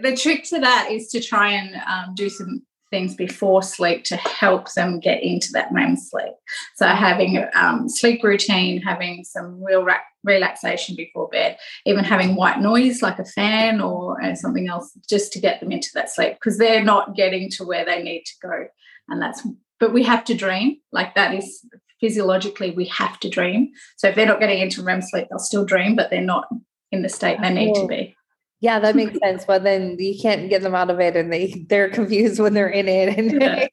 The 0.00 0.16
trick 0.16 0.44
to 0.44 0.60
that 0.60 0.88
is 0.90 1.08
to 1.08 1.20
try 1.20 1.50
and 1.52 1.74
um, 1.86 2.14
do 2.14 2.28
some 2.28 2.62
things 2.90 3.14
before 3.14 3.62
sleep 3.62 4.04
to 4.04 4.16
help 4.16 4.72
them 4.74 5.00
get 5.00 5.22
into 5.22 5.48
that 5.52 5.68
REM 5.72 5.96
sleep. 5.96 6.32
So 6.76 6.86
having 6.86 7.36
a 7.36 7.48
um, 7.54 7.88
sleep 7.88 8.22
routine, 8.22 8.82
having 8.82 9.24
some 9.24 9.62
real 9.62 9.86
relaxation 10.24 10.96
before 10.96 11.28
bed, 11.28 11.56
even 11.86 12.04
having 12.04 12.34
white 12.34 12.60
noise 12.60 13.02
like 13.02 13.18
a 13.18 13.24
fan 13.24 13.80
or 13.80 14.22
uh, 14.22 14.34
something 14.34 14.68
else 14.68 14.92
just 15.08 15.32
to 15.32 15.40
get 15.40 15.60
them 15.60 15.72
into 15.72 15.88
that 15.94 16.10
sleep 16.10 16.34
because 16.34 16.58
they're 16.58 16.84
not 16.84 17.14
getting 17.14 17.48
to 17.50 17.64
where 17.64 17.84
they 17.84 18.02
need 18.02 18.24
to 18.24 18.34
go. 18.42 18.66
And 19.08 19.22
that's, 19.22 19.46
but 19.78 19.92
we 19.92 20.02
have 20.04 20.24
to 20.24 20.34
dream. 20.34 20.78
Like 20.92 21.14
that 21.14 21.34
is 21.34 21.64
physiologically, 22.00 22.70
we 22.72 22.86
have 22.86 23.20
to 23.20 23.28
dream. 23.28 23.70
So 23.96 24.08
if 24.08 24.14
they're 24.14 24.26
not 24.26 24.40
getting 24.40 24.60
into 24.60 24.82
REM 24.82 25.02
sleep, 25.02 25.28
they'll 25.30 25.38
still 25.38 25.64
dream, 25.64 25.96
but 25.96 26.10
they're 26.10 26.20
not 26.20 26.48
in 26.90 27.02
the 27.02 27.08
state 27.08 27.38
they 27.40 27.52
need 27.52 27.74
to 27.74 27.86
be. 27.86 28.16
Yeah, 28.60 28.78
that 28.78 28.94
makes 28.94 29.18
sense. 29.18 29.46
But 29.46 29.64
then 29.64 29.96
you 29.98 30.18
can't 30.20 30.50
get 30.50 30.60
them 30.62 30.74
out 30.74 30.90
of 30.90 31.00
it, 31.00 31.16
and 31.16 31.32
they 31.32 31.64
they're 31.68 31.88
confused 31.88 32.40
when 32.40 32.52
they're 32.52 32.68
in 32.68 32.88
it. 32.88 33.18
And 33.18 33.40
yeah. 33.40 33.68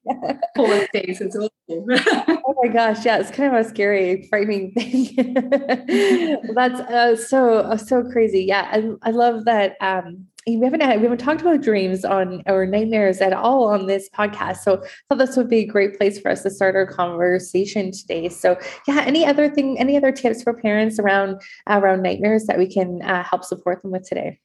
days 0.93 1.21
is 1.21 1.35
awful. 1.35 1.51
oh 1.69 2.55
my 2.63 2.69
gosh, 2.69 3.05
yeah, 3.05 3.17
it's 3.17 3.31
kind 3.31 3.53
of 3.53 3.65
a 3.65 3.69
scary, 3.69 4.27
frightening 4.29 4.71
thing. 4.77 6.39
That's 6.55 6.79
uh, 6.79 7.15
so 7.17 7.59
uh, 7.59 7.77
so 7.77 8.03
crazy. 8.03 8.45
Yeah, 8.45 8.67
I, 8.71 9.09
I 9.09 9.11
love 9.11 9.45
that. 9.45 9.75
Um, 9.81 10.27
we 10.47 10.61
haven't 10.61 10.79
had, 10.79 10.97
we 10.97 11.03
haven't 11.03 11.17
talked 11.17 11.41
about 11.41 11.61
dreams 11.61 12.05
on 12.05 12.41
or 12.45 12.65
nightmares 12.65 13.19
at 13.19 13.33
all 13.33 13.65
on 13.65 13.87
this 13.87 14.09
podcast. 14.09 14.57
So 14.59 14.81
I 14.81 14.87
thought 15.09 15.17
this 15.17 15.35
would 15.35 15.49
be 15.49 15.59
a 15.59 15.65
great 15.65 15.97
place 15.97 16.19
for 16.21 16.31
us 16.31 16.43
to 16.43 16.49
start 16.49 16.75
our 16.75 16.87
conversation 16.87 17.91
today. 17.91 18.29
So 18.29 18.57
yeah, 18.87 19.03
any 19.05 19.25
other 19.25 19.49
thing, 19.49 19.77
any 19.77 19.97
other 19.97 20.13
tips 20.13 20.43
for 20.43 20.53
parents 20.53 20.99
around 20.99 21.41
around 21.67 22.01
nightmares 22.01 22.45
that 22.45 22.57
we 22.57 22.71
can 22.71 23.01
uh, 23.01 23.23
help 23.23 23.43
support 23.43 23.81
them 23.81 23.91
with 23.91 24.07
today? 24.07 24.39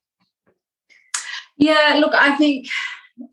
Yeah, 1.62 1.98
look, 2.00 2.12
I 2.14 2.36
think 2.36 2.68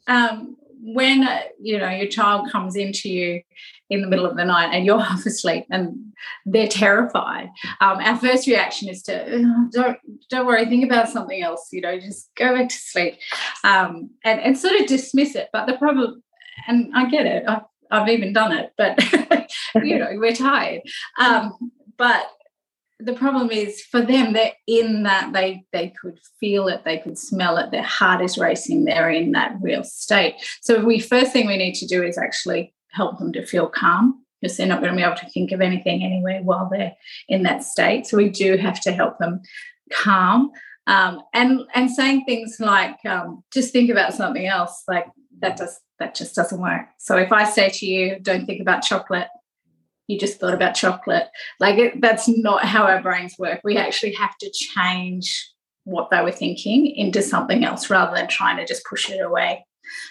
um, 0.07 0.55
when 0.81 1.27
uh, 1.27 1.41
you 1.62 1.77
know 1.77 1.89
your 1.89 2.07
child 2.07 2.51
comes 2.51 2.75
into 2.75 3.09
you 3.09 3.41
in 3.89 4.01
the 4.01 4.07
middle 4.07 4.25
of 4.25 4.38
the 4.38 4.45
night 4.45 4.69
and 4.71 4.86
you're 4.86 5.00
half 5.12 5.25
asleep 5.25 5.65
and 5.71 5.98
they're 6.45 6.67
terrified 6.67 7.50
um, 7.81 7.98
our 7.98 8.17
first 8.17 8.45
reaction 8.48 8.88
is 8.88 9.01
to 9.01 9.69
don't 9.71 9.98
don't 10.29 10.45
worry 10.45 10.65
think 10.65 10.86
about 10.86 11.09
something 11.09 11.41
else 11.41 11.67
you 11.71 11.81
know 11.81 12.00
just 12.00 12.29
go 12.36 12.55
back 12.55 12.69
to 12.69 12.75
sleep. 12.75 13.15
Um, 13.63 14.12
and, 14.24 14.39
and 14.39 14.57
sort 14.57 14.79
of 14.79 14.86
dismiss 14.86 15.36
it 15.36 15.50
but 15.51 15.65
the 15.65 15.77
problem 15.77 16.24
and 16.67 16.91
i 16.95 17.09
get 17.09 17.25
it 17.25 17.43
i've, 17.48 17.63
I've 17.91 18.09
even 18.09 18.31
done 18.31 18.51
it 18.51 18.71
but 18.77 19.00
you 19.83 19.98
know 19.98 20.09
we're 20.13 20.33
tired. 20.33 20.81
Um, 21.19 21.71
but 21.98 22.25
the 23.00 23.13
problem 23.13 23.50
is 23.50 23.82
for 23.82 24.01
them 24.01 24.34
they're 24.34 24.53
in 24.68 25.03
that 25.03 25.32
they 25.32 25.63
they 25.72 25.94
could 26.01 26.20
feel 26.39 26.68
it 26.68 26.84
they 26.84 26.98
could 26.98 27.18
smell 27.18 27.58
it 27.58 27.72
their 27.72 27.84
heart 27.84 28.22
is 28.22 28.38
racing 28.38 28.84
they're 28.84 29.10
in 29.10 29.32
that 29.32 29.56
real 29.62 29.84
state. 29.84 30.36
So 30.62 30.84
we 30.84 31.00
first 31.00 31.32
thing 31.32 31.48
we 31.48 31.58
need 31.58 31.75
to 31.75 31.88
do 31.88 32.03
is 32.03 32.18
actually 32.18 32.74
help 32.91 33.18
them 33.20 33.32
to 33.34 33.46
feel 33.46 33.68
calm 33.68 34.24
because 34.41 34.58
they're 34.58 34.68
not 34.68 34.82
going 34.82 34.91
to 34.91 34.98
be 34.98 35.03
able 35.03 35.15
to 35.15 35.29
think 35.29 35.51
of 35.51 35.62
anything 35.62 36.03
anyway 36.03 36.41
while 36.44 36.70
they're 36.70 36.96
in 37.27 37.44
that 37.44 37.63
state. 37.63 38.06
So 38.08 38.18
we 38.18 38.29
do 38.29 38.58
have 38.58 38.79
to 38.82 38.91
help 38.91 39.18
them 39.20 39.41
calm 39.91 40.51
um, 40.88 41.22
and 41.34 41.62
and 41.74 41.89
saying 41.89 42.25
things 42.25 42.58
like 42.60 42.98
um, 43.06 43.44
just 43.53 43.72
think 43.72 43.89
about 43.89 44.13
something 44.13 44.48
else 44.48 44.84
like 44.88 45.06
that 45.39 45.56
does 45.56 45.79
that 46.00 46.15
just 46.15 46.36
doesn't 46.36 46.62
work. 46.62 46.88
So 46.98 47.15
if 47.18 47.32
i 47.32 47.44
say 47.44 47.70
to 47.70 47.86
you 47.86 48.20
don't 48.20 48.46
think 48.46 48.62
about 48.62 48.84
chocolate 48.84 49.27
you 50.10 50.20
just 50.20 50.39
thought 50.39 50.56
about 50.56 50.74
chocolate. 50.74 51.28
Like 51.60 51.78
it, 51.78 52.01
that's 52.01 52.28
not 52.28 52.66
how 52.66 52.84
our 52.84 53.01
brains 53.01 53.36
work. 53.38 53.62
We 53.63 53.78
actually 53.78 54.13
have 54.13 54.36
to 54.39 54.51
change 54.51 55.54
what 55.84 56.10
they 56.10 56.22
were 56.22 56.32
thinking 56.32 56.88
into 56.88 57.22
something 57.22 57.63
else 57.63 57.92
rather 57.92 58.16
than 58.16 58.28
trying 58.28 58.58
to 58.58 58.66
just 58.66 58.84
push 58.86 59.10
it 59.10 59.22
away. 59.22 59.66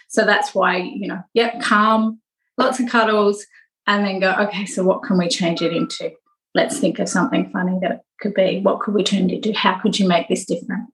So 0.09 0.25
that's 0.25 0.55
why, 0.55 0.77
you 0.77 1.09
know, 1.09 1.21
yep, 1.35 1.61
calm, 1.61 2.21
lots 2.57 2.79
of 2.79 2.89
cuddles, 2.89 3.45
and 3.89 4.07
then 4.07 4.21
go, 4.21 4.35
okay, 4.35 4.67
so 4.67 4.85
what 4.85 5.03
can 5.03 5.19
we 5.19 5.29
change 5.29 5.63
it 5.63 5.73
into? 5.73 6.13
Let's 6.55 6.79
think 6.79 7.01
of 7.01 7.09
something 7.09 7.51
funny 7.51 7.79
that 7.83 7.91
it 7.91 8.01
could 8.21 8.35
be. 8.35 8.61
What 8.61 8.81
could 8.81 8.95
we 8.95 9.03
turn 9.03 9.29
it 9.29 9.35
into? 9.35 9.53
How 9.53 9.81
could 9.81 9.99
you 9.99 10.07
make 10.07 10.29
this 10.29 10.45
different? 10.45 10.91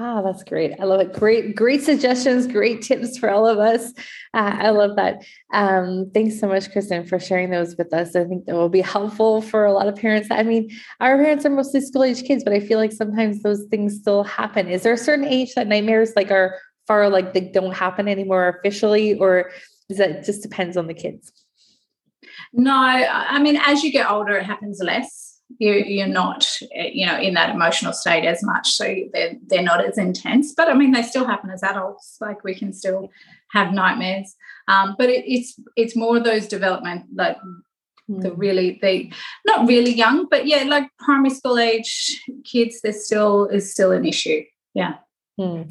Ah, 0.00 0.22
that's 0.22 0.44
great. 0.44 0.78
I 0.78 0.84
love 0.84 1.00
it. 1.00 1.12
Great, 1.12 1.56
great 1.56 1.82
suggestions, 1.82 2.46
great 2.46 2.82
tips 2.82 3.18
for 3.18 3.30
all 3.30 3.48
of 3.48 3.58
us. 3.58 3.90
Uh, 4.32 4.54
I 4.60 4.70
love 4.70 4.94
that. 4.94 5.24
Um, 5.52 6.12
thanks 6.14 6.38
so 6.38 6.46
much, 6.46 6.70
Krysten, 6.70 7.08
for 7.08 7.18
sharing 7.18 7.50
those 7.50 7.74
with 7.76 7.92
us. 7.92 8.14
I 8.14 8.24
think 8.24 8.46
that 8.46 8.54
will 8.54 8.68
be 8.68 8.80
helpful 8.80 9.42
for 9.42 9.64
a 9.64 9.72
lot 9.72 9.88
of 9.88 9.96
parents. 9.96 10.28
I 10.30 10.44
mean, 10.44 10.70
our 11.00 11.16
parents 11.16 11.44
are 11.44 11.50
mostly 11.50 11.80
school 11.80 12.04
age 12.04 12.22
kids, 12.22 12.44
but 12.44 12.52
I 12.52 12.60
feel 12.60 12.78
like 12.78 12.92
sometimes 12.92 13.42
those 13.42 13.64
things 13.70 13.96
still 13.96 14.22
happen. 14.22 14.68
Is 14.68 14.84
there 14.84 14.92
a 14.92 14.98
certain 14.98 15.24
age 15.24 15.54
that 15.54 15.66
nightmares 15.66 16.12
like 16.14 16.30
are 16.30 16.60
far 16.86 17.08
like 17.08 17.34
they 17.34 17.40
don't 17.40 17.74
happen 17.74 18.06
anymore 18.06 18.46
officially, 18.48 19.18
or 19.18 19.50
is 19.88 19.98
that 19.98 20.24
just 20.24 20.42
depends 20.42 20.76
on 20.76 20.86
the 20.86 20.94
kids? 20.94 21.32
No, 22.52 22.72
I 22.72 23.40
mean, 23.40 23.56
as 23.66 23.82
you 23.82 23.90
get 23.90 24.08
older, 24.08 24.36
it 24.36 24.44
happens 24.44 24.80
less 24.80 25.27
you, 25.58 25.72
you're 25.72 26.06
not 26.06 26.46
you 26.72 27.06
know 27.06 27.18
in 27.18 27.34
that 27.34 27.54
emotional 27.54 27.92
state 27.92 28.24
as 28.24 28.42
much 28.42 28.72
so 28.72 28.84
they're, 29.12 29.34
they're 29.46 29.62
not 29.62 29.84
as 29.84 29.96
intense 29.96 30.52
but 30.54 30.68
i 30.68 30.74
mean 30.74 30.92
they 30.92 31.02
still 31.02 31.24
happen 31.24 31.50
as 31.50 31.62
adults 31.62 32.18
like 32.20 32.44
we 32.44 32.54
can 32.54 32.72
still 32.72 33.10
have 33.52 33.72
nightmares 33.72 34.36
um, 34.68 34.94
but 34.98 35.08
it, 35.08 35.24
it's 35.26 35.58
it's 35.76 35.96
more 35.96 36.18
of 36.18 36.24
those 36.24 36.46
development 36.46 37.06
like 37.14 37.38
mm. 38.10 38.22
the 38.22 38.32
really 38.34 38.78
the 38.82 39.10
not 39.46 39.66
really 39.66 39.92
young 39.92 40.26
but 40.30 40.46
yeah 40.46 40.64
like 40.64 40.88
primary 40.98 41.30
school 41.30 41.58
age 41.58 42.22
kids 42.44 42.80
there 42.82 42.92
still 42.92 43.46
is 43.46 43.72
still 43.72 43.92
an 43.92 44.04
issue 44.04 44.42
yeah 44.74 44.96
Hmm. 45.38 45.62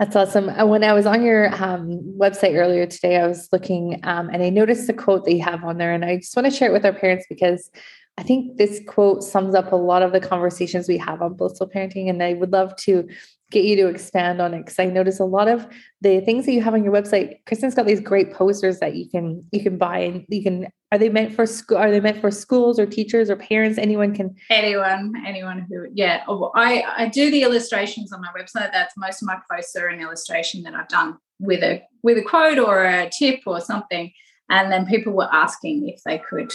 That's 0.00 0.16
awesome. 0.16 0.48
Uh, 0.48 0.66
when 0.66 0.82
I 0.82 0.92
was 0.92 1.06
on 1.06 1.22
your 1.22 1.54
um, 1.62 2.00
website 2.18 2.56
earlier 2.56 2.86
today, 2.86 3.18
I 3.18 3.28
was 3.28 3.48
looking 3.52 4.00
um, 4.02 4.28
and 4.30 4.42
I 4.42 4.50
noticed 4.50 4.88
the 4.88 4.92
quote 4.92 5.24
that 5.26 5.32
you 5.32 5.44
have 5.44 5.62
on 5.62 5.78
there. 5.78 5.94
And 5.94 6.04
I 6.04 6.16
just 6.16 6.34
want 6.34 6.46
to 6.46 6.50
share 6.50 6.68
it 6.68 6.72
with 6.72 6.84
our 6.84 6.92
parents 6.92 7.24
because 7.28 7.70
I 8.18 8.22
think 8.22 8.56
this 8.56 8.80
quote 8.86 9.22
sums 9.22 9.54
up 9.54 9.72
a 9.72 9.76
lot 9.76 10.02
of 10.02 10.12
the 10.12 10.20
conversations 10.20 10.88
we 10.88 10.96
have 10.98 11.20
on 11.20 11.34
blissful 11.34 11.68
parenting. 11.68 12.08
And 12.08 12.22
I 12.22 12.32
would 12.32 12.52
love 12.52 12.74
to 12.76 13.06
get 13.50 13.64
you 13.64 13.76
to 13.76 13.86
expand 13.86 14.40
on 14.40 14.54
it 14.54 14.58
because 14.58 14.78
I 14.78 14.86
notice 14.86 15.20
a 15.20 15.24
lot 15.24 15.48
of 15.48 15.66
the 16.00 16.20
things 16.20 16.46
that 16.46 16.52
you 16.52 16.62
have 16.62 16.74
on 16.74 16.82
your 16.82 16.92
website. 16.92 17.44
Krysten's 17.44 17.74
got 17.74 17.86
these 17.86 18.00
great 18.00 18.32
posters 18.32 18.80
that 18.80 18.96
you 18.96 19.08
can 19.08 19.44
you 19.52 19.62
can 19.62 19.78
buy 19.78 19.98
and 19.98 20.24
you 20.28 20.42
can 20.42 20.66
are 20.90 20.98
they 20.98 21.08
meant 21.08 21.34
for 21.34 21.46
school 21.46 21.76
are 21.76 21.90
they 21.90 22.00
meant 22.00 22.20
for 22.20 22.30
schools 22.30 22.78
or 22.78 22.86
teachers 22.86 23.30
or 23.30 23.36
parents? 23.36 23.78
Anyone 23.78 24.14
can 24.14 24.34
anyone, 24.50 25.12
anyone 25.24 25.66
who 25.68 25.86
yeah. 25.94 26.24
Oh, 26.26 26.50
I, 26.54 26.84
I 26.96 27.08
do 27.08 27.30
the 27.30 27.42
illustrations 27.42 28.12
on 28.12 28.20
my 28.20 28.30
website. 28.36 28.72
That's 28.72 28.96
most 28.96 29.22
of 29.22 29.26
my 29.26 29.38
posts 29.50 29.76
are 29.76 29.88
an 29.88 30.00
illustration 30.00 30.62
that 30.62 30.74
I've 30.74 30.88
done 30.88 31.16
with 31.38 31.62
a 31.62 31.82
with 32.02 32.18
a 32.18 32.22
quote 32.22 32.58
or 32.58 32.84
a 32.84 33.10
tip 33.16 33.40
or 33.46 33.60
something. 33.60 34.10
And 34.48 34.72
then 34.72 34.86
people 34.86 35.12
were 35.12 35.32
asking 35.32 35.88
if 35.88 36.00
they 36.04 36.18
could 36.18 36.52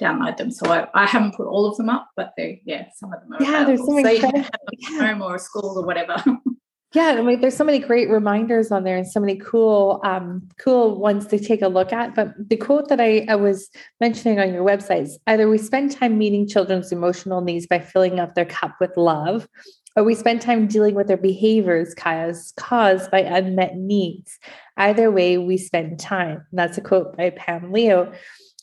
download 0.00 0.36
them. 0.36 0.50
So 0.50 0.70
I, 0.70 0.88
I 0.94 1.06
haven't 1.06 1.34
put 1.34 1.46
all 1.46 1.66
of 1.66 1.76
them 1.76 1.88
up, 1.88 2.08
but 2.16 2.32
they 2.36 2.62
yeah, 2.64 2.86
some 2.94 3.12
of 3.12 3.20
them 3.20 3.34
are. 3.34 3.42
Yeah, 3.42 3.64
there's 3.64 3.84
so 3.84 3.92
many 3.92 4.20
so 4.20 4.30
yeah. 4.34 4.48
home 4.98 5.22
or 5.22 5.38
school 5.38 5.78
or 5.78 5.86
whatever. 5.86 6.16
yeah, 6.94 7.16
I 7.18 7.22
mean, 7.22 7.40
there's 7.40 7.56
so 7.56 7.64
many 7.64 7.78
great 7.78 8.10
reminders 8.10 8.70
on 8.70 8.84
there 8.84 8.96
and 8.96 9.08
so 9.08 9.18
many 9.18 9.36
cool, 9.36 10.00
um, 10.04 10.48
cool 10.58 10.98
ones 10.98 11.26
to 11.28 11.38
take 11.38 11.62
a 11.62 11.68
look 11.68 11.92
at. 11.92 12.14
But 12.14 12.34
the 12.38 12.56
quote 12.56 12.88
that 12.88 13.00
I, 13.00 13.24
I 13.28 13.36
was 13.36 13.70
mentioning 14.00 14.38
on 14.38 14.52
your 14.52 14.64
website 14.64 15.02
is 15.02 15.18
either 15.26 15.48
we 15.48 15.58
spend 15.58 15.92
time 15.92 16.18
meeting 16.18 16.46
children's 16.46 16.92
emotional 16.92 17.40
needs 17.40 17.66
by 17.66 17.80
filling 17.80 18.20
up 18.20 18.34
their 18.34 18.44
cup 18.44 18.74
with 18.78 18.94
love, 18.96 19.48
or 19.96 20.04
we 20.04 20.14
spend 20.14 20.42
time 20.42 20.66
dealing 20.66 20.94
with 20.94 21.06
their 21.06 21.16
behaviors 21.16 21.94
caused, 21.94 22.56
caused 22.56 23.10
by 23.10 23.20
unmet 23.20 23.76
needs. 23.76 24.38
Either 24.76 25.10
way, 25.10 25.38
we 25.38 25.56
spend 25.56 25.98
time. 25.98 26.44
And 26.50 26.58
that's 26.58 26.76
a 26.76 26.82
quote 26.82 27.16
by 27.16 27.30
Pam 27.30 27.72
Leo 27.72 28.12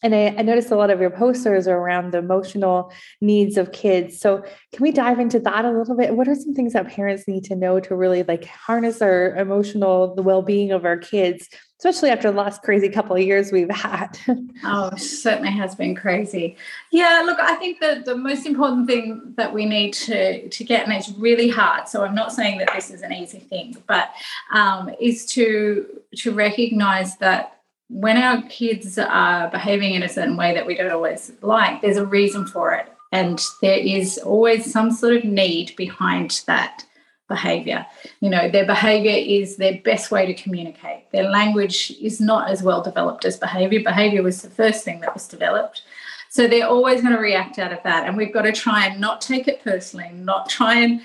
and 0.01 0.15
I, 0.15 0.36
I, 0.38 0.41
noticed 0.41 0.72
a 0.72 0.75
lot 0.75 0.89
of 0.89 1.01
your 1.01 1.10
posters 1.10 1.68
are 1.68 1.77
around 1.77 2.12
the 2.12 2.20
emotional 2.20 2.91
needs 3.22 3.58
of 3.58 3.72
kids. 3.72 4.20
So 4.20 4.44
can 4.74 4.82
we 4.82 4.91
dive 4.91 5.20
into 5.20 5.39
that 5.41 5.65
a 5.65 5.72
little 5.72 5.96
bit? 5.96 6.15
What 6.15 6.27
are 6.27 6.36
some 6.36 6.53
things 6.53 6.74
that 6.74 6.88
parents 6.88 7.27
need 7.27 7.44
to 7.46 7.56
know 7.56 7.79
to 7.82 7.96
really 7.96 8.24
like 8.24 8.46
harness 8.46 9.01
our 9.01 9.36
emotional, 9.36 10.15
the 10.15 10.22
well-being 10.22 10.72
of 10.72 10.86
our 10.86 10.98
kids, 10.98 11.50
especially 11.79 12.10
after 12.10 12.32
the 12.32 12.38
last 12.38 12.62
crazy 12.62 12.89
couple 12.89 13.15
of 13.15 13.22
years 13.22 13.51
we've 13.51 13.70
had? 13.70 14.18
oh, 14.63 14.96
certainly 14.96 15.51
has 15.51 15.75
been 15.75 15.96
crazy. 15.96 16.56
Yeah, 16.91 17.22
look, 17.25 17.39
I 17.39 17.56
think 17.56 17.79
that 17.82 18.06
the 18.06 18.15
most 18.15 18.46
important 18.46 18.88
thing 18.88 19.34
that 19.36 19.53
we 19.53 19.65
need 19.65 19.94
to, 19.94 20.48
to 20.48 20.63
get, 20.63 20.86
and 20.86 20.94
it's 20.94 21.10
really 21.12 21.50
hard, 21.50 21.88
so 21.88 22.03
I'm 22.03 22.15
not 22.15 22.32
saying 22.32 22.60
that 22.60 22.72
this 22.74 22.89
is 22.89 23.01
an 23.01 23.12
easy 23.12 23.39
thing, 23.39 23.75
but 23.88 24.12
um, 24.51 24.91
is 25.00 25.25
to 25.27 25.86
to 26.15 26.32
recognize 26.32 27.18
that 27.18 27.58
when 27.89 28.17
our 28.17 28.41
kids 28.43 28.98
are 28.98 29.50
behaving 29.50 29.96
in 29.96 30.03
a 30.03 30.10
certain 30.10 30.38
way 30.38 30.53
that 30.53 30.65
we 30.65 30.75
don't 30.75 30.91
always 30.91 31.31
like, 31.41 31.81
there's 31.81 31.98
a 31.98 32.05
reason 32.05 32.46
for 32.46 32.74
it. 32.74 32.88
And 33.12 33.43
there 33.62 33.79
is 33.79 34.19
always 34.19 34.72
some 34.72 34.91
sort 34.91 35.15
of 35.15 35.24
need 35.24 35.75
behind 35.75 36.41
that 36.46 36.86
behavior. 37.27 37.86
You 38.22 38.29
know, 38.29 38.50
their 38.50 38.65
behavior 38.65 39.12
is 39.12 39.58
their 39.58 39.79
best 39.84 40.12
way 40.12 40.25
to 40.25 40.34
communicate. 40.34 41.12
Their 41.12 41.29
language 41.29 41.91
is 42.00 42.22
not 42.22 42.50
as 42.50 42.62
well 42.62 42.84
developed 42.84 43.25
as 43.25 43.38
behavior. 43.38 43.81
Behavior 43.84 44.22
was 44.22 44.41
the 44.41 44.50
first 44.50 44.84
thing 44.84 45.00
that 45.00 45.13
was 45.13 45.27
developed. 45.27 45.81
So 46.29 46.48
they're 46.48 46.67
always 46.67 47.01
going 47.01 47.15
to 47.15 47.22
react 47.22 47.58
out 47.58 47.74
of 47.74 47.81
that. 47.84 48.08
And 48.08 48.15
we've 48.15 48.34
got 48.34 48.43
to 48.43 48.51
try 48.51 48.86
and 48.86 49.01
not 49.01 49.22
take 49.22 49.48
it 49.48 49.63
personally, 49.63 50.12
not 50.13 50.48
try 50.48 50.75
and 50.75 51.01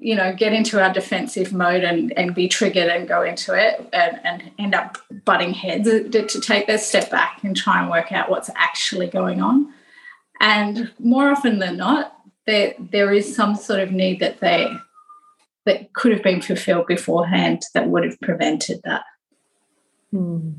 you 0.00 0.16
know 0.16 0.34
get 0.34 0.52
into 0.52 0.82
our 0.82 0.92
defensive 0.92 1.52
mode 1.52 1.84
and 1.84 2.12
and 2.18 2.34
be 2.34 2.48
triggered 2.48 2.88
and 2.88 3.06
go 3.06 3.22
into 3.22 3.54
it 3.54 3.88
and, 3.92 4.20
and 4.24 4.50
end 4.58 4.74
up 4.74 4.98
butting 5.24 5.54
heads 5.54 5.88
to, 5.88 6.40
take 6.40 6.66
that 6.66 6.80
step 6.80 7.10
back 7.10 7.42
and 7.44 7.56
try 7.56 7.80
and 7.80 7.90
work 7.90 8.10
out 8.10 8.30
what's 8.30 8.50
actually 8.56 9.06
going 9.06 9.40
on 9.40 9.72
and 10.40 10.90
more 10.98 11.30
often 11.30 11.60
than 11.60 11.76
not 11.76 12.16
there 12.46 12.74
there 12.78 13.12
is 13.12 13.34
some 13.34 13.54
sort 13.54 13.80
of 13.80 13.92
need 13.92 14.18
that 14.18 14.40
they 14.40 14.68
that 15.66 15.92
could 15.92 16.10
have 16.10 16.22
been 16.22 16.42
fulfilled 16.42 16.86
beforehand 16.86 17.62
that 17.74 17.88
would 17.88 18.02
have 18.02 18.20
prevented 18.20 18.80
that 18.82 19.04
hmm. 20.10 20.50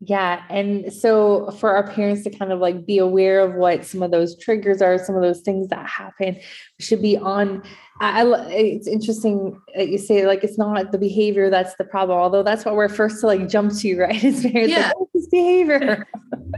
Yeah. 0.00 0.44
And 0.48 0.92
so 0.92 1.50
for 1.52 1.74
our 1.74 1.86
parents 1.86 2.22
to 2.22 2.30
kind 2.30 2.52
of 2.52 2.60
like 2.60 2.86
be 2.86 2.98
aware 2.98 3.40
of 3.40 3.54
what 3.54 3.84
some 3.84 4.02
of 4.02 4.12
those 4.12 4.38
triggers 4.38 4.80
are, 4.80 4.96
some 4.96 5.16
of 5.16 5.22
those 5.22 5.40
things 5.40 5.68
that 5.68 5.86
happen, 5.88 6.38
should 6.78 7.02
be 7.02 7.16
on. 7.16 7.64
I, 8.00 8.24
it's 8.48 8.86
interesting 8.86 9.60
that 9.74 9.88
you 9.88 9.98
say 9.98 10.24
like 10.24 10.44
it's 10.44 10.56
not 10.56 10.92
the 10.92 10.98
behavior 10.98 11.50
that's 11.50 11.74
the 11.76 11.84
problem, 11.84 12.16
although 12.16 12.44
that's 12.44 12.64
what 12.64 12.76
we're 12.76 12.88
first 12.88 13.20
to 13.20 13.26
like 13.26 13.48
jump 13.48 13.76
to, 13.78 13.98
right? 14.00 14.22
It's 14.22 14.42
parents 14.42 14.72
yeah. 14.72 14.86
like, 14.86 14.94
oh, 14.98 15.10
this 15.14 15.26
behavior. 15.26 16.06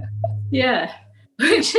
yeah. 0.50 0.92
Which, 1.38 1.74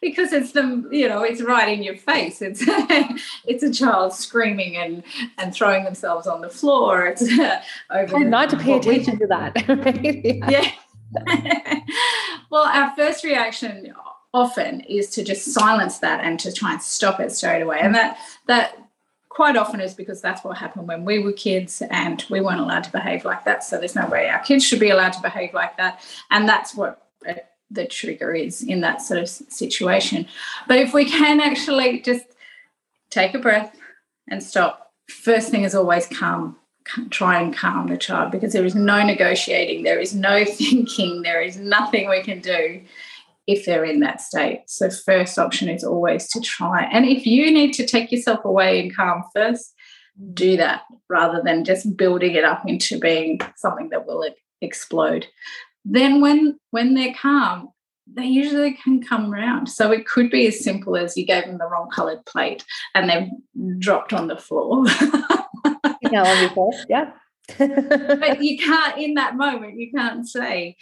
because 0.00 0.32
it's 0.32 0.52
the 0.52 0.88
you 0.92 1.08
know 1.08 1.22
it's 1.22 1.42
right 1.42 1.76
in 1.76 1.82
your 1.82 1.96
face 1.96 2.40
it's 2.40 2.62
it's 3.44 3.64
a 3.64 3.72
child 3.72 4.12
screaming 4.12 4.76
and 4.76 5.02
and 5.36 5.52
throwing 5.52 5.82
themselves 5.82 6.28
on 6.28 6.42
the 6.42 6.48
floor 6.48 7.06
it's 7.06 7.24
over 7.90 8.20
not 8.20 8.50
to 8.50 8.56
pay 8.56 8.74
attention 8.74 9.18
to 9.18 9.26
that 9.26 9.66
right? 9.66 10.24
yeah. 10.24 10.48
yeah 10.48 10.70
well, 12.50 12.64
our 12.64 12.94
first 12.96 13.24
reaction 13.24 13.92
often 14.32 14.80
is 14.82 15.10
to 15.10 15.24
just 15.24 15.52
silence 15.52 15.98
that 15.98 16.20
and 16.22 16.38
to 16.40 16.52
try 16.52 16.72
and 16.72 16.82
stop 16.82 17.20
it 17.20 17.32
straight 17.32 17.62
away. 17.62 17.80
And 17.80 17.94
that 17.94 18.18
that 18.46 18.76
quite 19.28 19.56
often 19.56 19.80
is 19.80 19.94
because 19.94 20.20
that's 20.20 20.44
what 20.44 20.58
happened 20.58 20.86
when 20.88 21.04
we 21.04 21.18
were 21.20 21.32
kids 21.32 21.82
and 21.90 22.24
we 22.30 22.40
weren't 22.40 22.60
allowed 22.60 22.84
to 22.84 22.92
behave 22.92 23.24
like 23.24 23.44
that. 23.44 23.64
So 23.64 23.78
there's 23.78 23.94
no 23.94 24.06
way 24.06 24.28
our 24.28 24.40
kids 24.40 24.64
should 24.64 24.80
be 24.80 24.90
allowed 24.90 25.12
to 25.14 25.22
behave 25.22 25.54
like 25.54 25.76
that. 25.78 26.04
And 26.30 26.48
that's 26.48 26.74
what 26.74 27.08
uh, 27.26 27.34
the 27.70 27.86
trigger 27.86 28.34
is 28.34 28.62
in 28.62 28.80
that 28.80 29.00
sort 29.00 29.20
of 29.20 29.28
situation. 29.28 30.26
But 30.68 30.78
if 30.78 30.92
we 30.92 31.04
can 31.04 31.40
actually 31.40 32.00
just 32.00 32.26
take 33.08 33.34
a 33.34 33.38
breath 33.38 33.74
and 34.28 34.42
stop, 34.42 34.92
first 35.08 35.50
thing 35.50 35.64
is 35.64 35.74
always 35.74 36.06
calm. 36.06 36.56
Try 37.10 37.40
and 37.40 37.54
calm 37.54 37.88
the 37.88 37.96
child 37.96 38.32
because 38.32 38.52
there 38.52 38.64
is 38.64 38.74
no 38.74 39.04
negotiating, 39.04 39.84
there 39.84 40.00
is 40.00 40.14
no 40.14 40.44
thinking, 40.48 41.22
there 41.22 41.40
is 41.40 41.56
nothing 41.56 42.08
we 42.08 42.22
can 42.22 42.40
do 42.40 42.82
if 43.46 43.64
they're 43.64 43.84
in 43.84 44.00
that 44.00 44.20
state. 44.20 44.62
So, 44.66 44.90
first 44.90 45.38
option 45.38 45.68
is 45.68 45.84
always 45.84 46.28
to 46.30 46.40
try. 46.40 46.84
And 46.84 47.04
if 47.04 47.26
you 47.26 47.50
need 47.50 47.72
to 47.74 47.86
take 47.86 48.12
yourself 48.12 48.44
away 48.44 48.80
and 48.80 48.94
calm 48.94 49.24
first, 49.34 49.74
do 50.34 50.56
that 50.56 50.82
rather 51.08 51.40
than 51.44 51.64
just 51.64 51.96
building 51.96 52.34
it 52.34 52.44
up 52.44 52.62
into 52.66 52.98
being 52.98 53.40
something 53.56 53.90
that 53.90 54.06
will 54.06 54.28
explode. 54.60 55.26
Then, 55.84 56.20
when 56.20 56.58
when 56.70 56.94
they're 56.94 57.14
calm, 57.14 57.70
they 58.14 58.26
usually 58.26 58.72
can 58.72 59.02
come 59.02 59.32
around. 59.32 59.68
So 59.68 59.92
it 59.92 60.06
could 60.06 60.30
be 60.30 60.46
as 60.46 60.62
simple 60.62 60.96
as 60.96 61.16
you 61.16 61.24
gave 61.24 61.46
them 61.46 61.58
the 61.58 61.68
wrong 61.68 61.88
coloured 61.90 62.24
plate 62.26 62.64
and 62.94 63.08
they 63.08 63.30
dropped 63.78 64.12
on 64.12 64.26
the 64.26 64.36
floor. 64.36 64.84
yeah, 66.12 66.48
yeah. 66.88 67.10
but 67.58 68.42
you 68.42 68.58
can't 68.58 68.98
in 68.98 69.14
that 69.14 69.36
moment 69.36 69.78
you 69.78 69.90
can't 69.90 70.28
say 70.28 70.76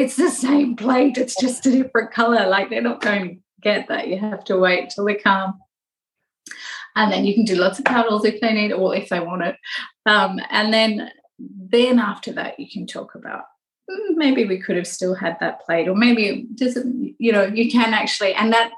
it's 0.00 0.16
the 0.16 0.30
same 0.30 0.76
plate, 0.76 1.18
it's 1.18 1.38
just 1.38 1.66
a 1.66 1.70
different 1.70 2.10
color. 2.10 2.48
Like 2.48 2.70
they're 2.70 2.80
not 2.80 3.02
going 3.02 3.28
to 3.28 3.36
get 3.60 3.88
that. 3.88 4.08
You 4.08 4.18
have 4.18 4.44
to 4.44 4.56
wait 4.56 4.90
till 4.90 5.04
they 5.04 5.14
come. 5.14 5.60
And 6.96 7.12
then 7.12 7.24
you 7.24 7.34
can 7.34 7.44
do 7.44 7.56
lots 7.56 7.78
of 7.78 7.84
cuddles 7.84 8.24
if 8.24 8.40
they 8.40 8.52
need 8.52 8.72
or 8.72 8.96
if 8.96 9.10
they 9.10 9.20
want 9.20 9.42
it. 9.42 9.56
Um, 10.06 10.40
and 10.50 10.72
then 10.72 11.10
then 11.38 11.98
after 11.98 12.32
that 12.32 12.58
you 12.58 12.68
can 12.70 12.86
talk 12.86 13.14
about 13.14 13.44
maybe 14.14 14.44
we 14.44 14.58
could 14.58 14.76
have 14.76 14.86
still 14.86 15.14
had 15.14 15.36
that 15.40 15.60
plate 15.64 15.88
or 15.88 15.94
maybe 15.94 16.46
doesn't 16.54 17.14
you 17.18 17.32
know 17.32 17.44
you 17.44 17.70
can 17.70 17.94
actually 17.94 18.34
and 18.34 18.52
that 18.52 18.70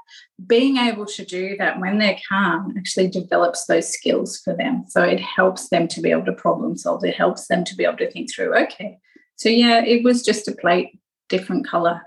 being 0.47 0.77
able 0.77 1.05
to 1.05 1.23
do 1.25 1.55
that 1.57 1.79
when 1.79 1.97
they're 1.97 2.19
calm 2.29 2.73
actually 2.77 3.07
develops 3.07 3.65
those 3.65 3.89
skills 3.89 4.39
for 4.39 4.55
them 4.55 4.83
so 4.87 5.01
it 5.01 5.19
helps 5.19 5.69
them 5.69 5.87
to 5.87 6.01
be 6.01 6.11
able 6.11 6.25
to 6.25 6.33
problem 6.33 6.77
solve 6.77 7.03
it 7.03 7.15
helps 7.15 7.47
them 7.47 7.63
to 7.63 7.75
be 7.75 7.83
able 7.83 7.97
to 7.97 8.09
think 8.11 8.33
through 8.33 8.55
okay 8.55 8.97
so 9.35 9.49
yeah 9.49 9.83
it 9.83 10.03
was 10.03 10.23
just 10.23 10.47
a 10.47 10.53
plate 10.53 10.97
different 11.33 11.67
color, 11.67 12.01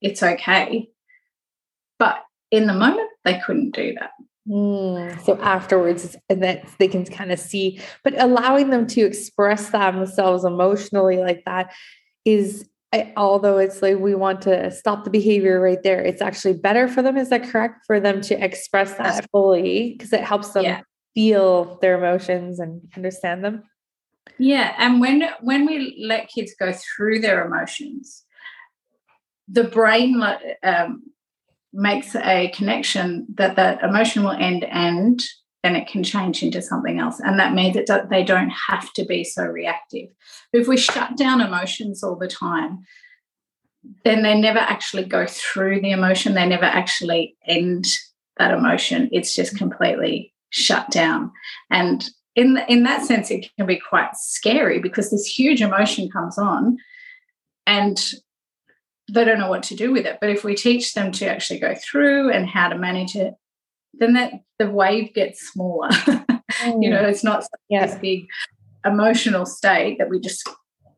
it's 0.00 0.22
okay. 0.22 0.88
But 1.98 2.22
in 2.50 2.66
the 2.66 2.72
moment, 2.72 3.10
they 3.24 3.40
couldn't 3.44 3.74
do 3.74 3.94
that. 4.00 4.10
Mm, 4.48 5.22
so 5.24 5.40
afterwards, 5.40 6.16
and 6.28 6.42
that 6.42 6.64
they 6.78 6.88
can 6.88 7.04
kind 7.04 7.30
of 7.30 7.38
see, 7.38 7.80
but 8.02 8.20
allowing 8.20 8.70
them 8.70 8.86
to 8.88 9.02
express 9.02 9.70
themselves 9.70 10.44
emotionally 10.44 11.18
like 11.18 11.44
that 11.44 11.72
is, 12.24 12.68
although 13.16 13.58
it's 13.58 13.82
like 13.82 13.98
we 13.98 14.14
want 14.14 14.42
to 14.42 14.70
stop 14.70 15.04
the 15.04 15.10
behavior 15.10 15.60
right 15.60 15.82
there, 15.82 16.00
it's 16.00 16.22
actually 16.22 16.54
better 16.54 16.88
for 16.88 17.02
them. 17.02 17.16
Is 17.16 17.30
that 17.30 17.44
correct? 17.44 17.84
For 17.86 18.00
them 18.00 18.20
to 18.22 18.44
express 18.44 18.94
that 18.94 19.30
fully 19.30 19.94
because 19.96 20.12
it 20.12 20.22
helps 20.22 20.50
them 20.50 20.64
yeah. 20.64 20.80
feel 21.14 21.78
their 21.80 21.96
emotions 21.96 22.58
and 22.60 22.82
understand 22.96 23.44
them. 23.44 23.62
Yeah, 24.38 24.74
and 24.78 25.00
when 25.00 25.24
when 25.40 25.66
we 25.66 26.04
let 26.06 26.28
kids 26.28 26.54
go 26.58 26.72
through 26.72 27.20
their 27.20 27.44
emotions, 27.44 28.24
the 29.48 29.64
brain 29.64 30.22
um, 30.62 31.02
makes 31.72 32.14
a 32.14 32.48
connection 32.54 33.26
that 33.34 33.56
that 33.56 33.82
emotion 33.82 34.22
will 34.22 34.30
end 34.30 34.64
and 34.64 35.22
then 35.62 35.76
it 35.76 35.86
can 35.86 36.02
change 36.02 36.42
into 36.42 36.60
something 36.60 36.98
else. 36.98 37.20
And 37.20 37.38
that 37.38 37.54
means 37.54 37.76
that 37.86 38.10
they 38.10 38.24
don't 38.24 38.50
have 38.50 38.92
to 38.94 39.04
be 39.04 39.22
so 39.24 39.44
reactive. 39.44 40.08
But 40.52 40.62
If 40.62 40.68
we 40.68 40.76
shut 40.76 41.16
down 41.16 41.40
emotions 41.40 42.02
all 42.02 42.16
the 42.16 42.28
time, 42.28 42.84
then 44.04 44.22
they 44.22 44.38
never 44.38 44.58
actually 44.58 45.04
go 45.04 45.26
through 45.26 45.80
the 45.80 45.92
emotion. 45.92 46.34
They 46.34 46.46
never 46.46 46.64
actually 46.64 47.36
end 47.46 47.86
that 48.38 48.52
emotion. 48.52 49.08
It's 49.12 49.34
just 49.34 49.56
completely 49.56 50.32
shut 50.50 50.90
down. 50.90 51.32
And 51.70 52.08
in, 52.34 52.58
in 52.68 52.82
that 52.84 53.04
sense, 53.04 53.30
it 53.30 53.48
can 53.56 53.66
be 53.66 53.80
quite 53.80 54.16
scary 54.16 54.78
because 54.78 55.10
this 55.10 55.26
huge 55.26 55.60
emotion 55.62 56.10
comes 56.10 56.38
on 56.38 56.78
and 57.66 58.02
they 59.12 59.24
don't 59.24 59.38
know 59.38 59.50
what 59.50 59.64
to 59.64 59.76
do 59.76 59.92
with 59.92 60.06
it. 60.06 60.18
But 60.20 60.30
if 60.30 60.42
we 60.42 60.54
teach 60.54 60.94
them 60.94 61.12
to 61.12 61.26
actually 61.26 61.60
go 61.60 61.74
through 61.74 62.30
and 62.32 62.48
how 62.48 62.68
to 62.68 62.78
manage 62.78 63.14
it, 63.14 63.34
then 63.94 64.14
that 64.14 64.32
the 64.58 64.70
wave 64.70 65.14
gets 65.14 65.48
smaller. 65.48 65.88
Mm. 65.88 66.42
you 66.82 66.90
know, 66.90 67.02
it's 67.02 67.24
not 67.24 67.44
yeah. 67.68 67.86
this 67.86 67.96
big 67.96 68.26
emotional 68.84 69.46
state 69.46 69.98
that 69.98 70.08
we 70.08 70.20
just 70.20 70.48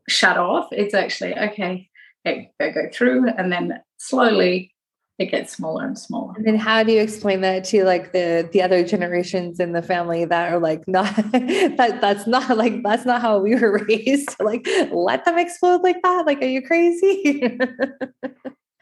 shut 0.08 0.36
off. 0.36 0.68
It's 0.72 0.94
actually 0.94 1.36
okay, 1.36 1.88
go 2.24 2.46
go 2.60 2.88
through 2.92 3.28
and 3.28 3.52
then 3.52 3.80
slowly 3.98 4.74
it 5.18 5.30
gets 5.30 5.52
smaller 5.52 5.86
and 5.86 5.96
smaller. 5.96 6.34
And 6.36 6.44
then 6.44 6.56
how 6.56 6.82
do 6.82 6.92
you 6.92 7.00
explain 7.00 7.40
that 7.42 7.64
to 7.64 7.84
like 7.84 8.12
the 8.12 8.48
the 8.52 8.62
other 8.62 8.84
generations 8.84 9.60
in 9.60 9.72
the 9.72 9.82
family 9.82 10.24
that 10.24 10.52
are 10.52 10.58
like 10.58 10.86
not 10.88 11.14
that 11.32 11.98
that's 12.00 12.26
not 12.26 12.56
like 12.56 12.82
that's 12.82 13.04
not 13.04 13.20
how 13.20 13.38
we 13.38 13.54
were 13.54 13.84
raised. 13.88 14.34
Like 14.40 14.66
let 14.90 15.24
them 15.24 15.38
explode 15.38 15.82
like 15.82 16.02
that. 16.02 16.26
Like 16.26 16.42
are 16.42 16.46
you 16.46 16.62
crazy? 16.62 17.58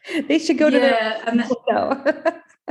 they 0.27 0.39
should 0.39 0.57
go 0.57 0.69
to 0.69 0.77
yeah, 0.77 1.23
their 1.25 1.35
no. 1.35 2.03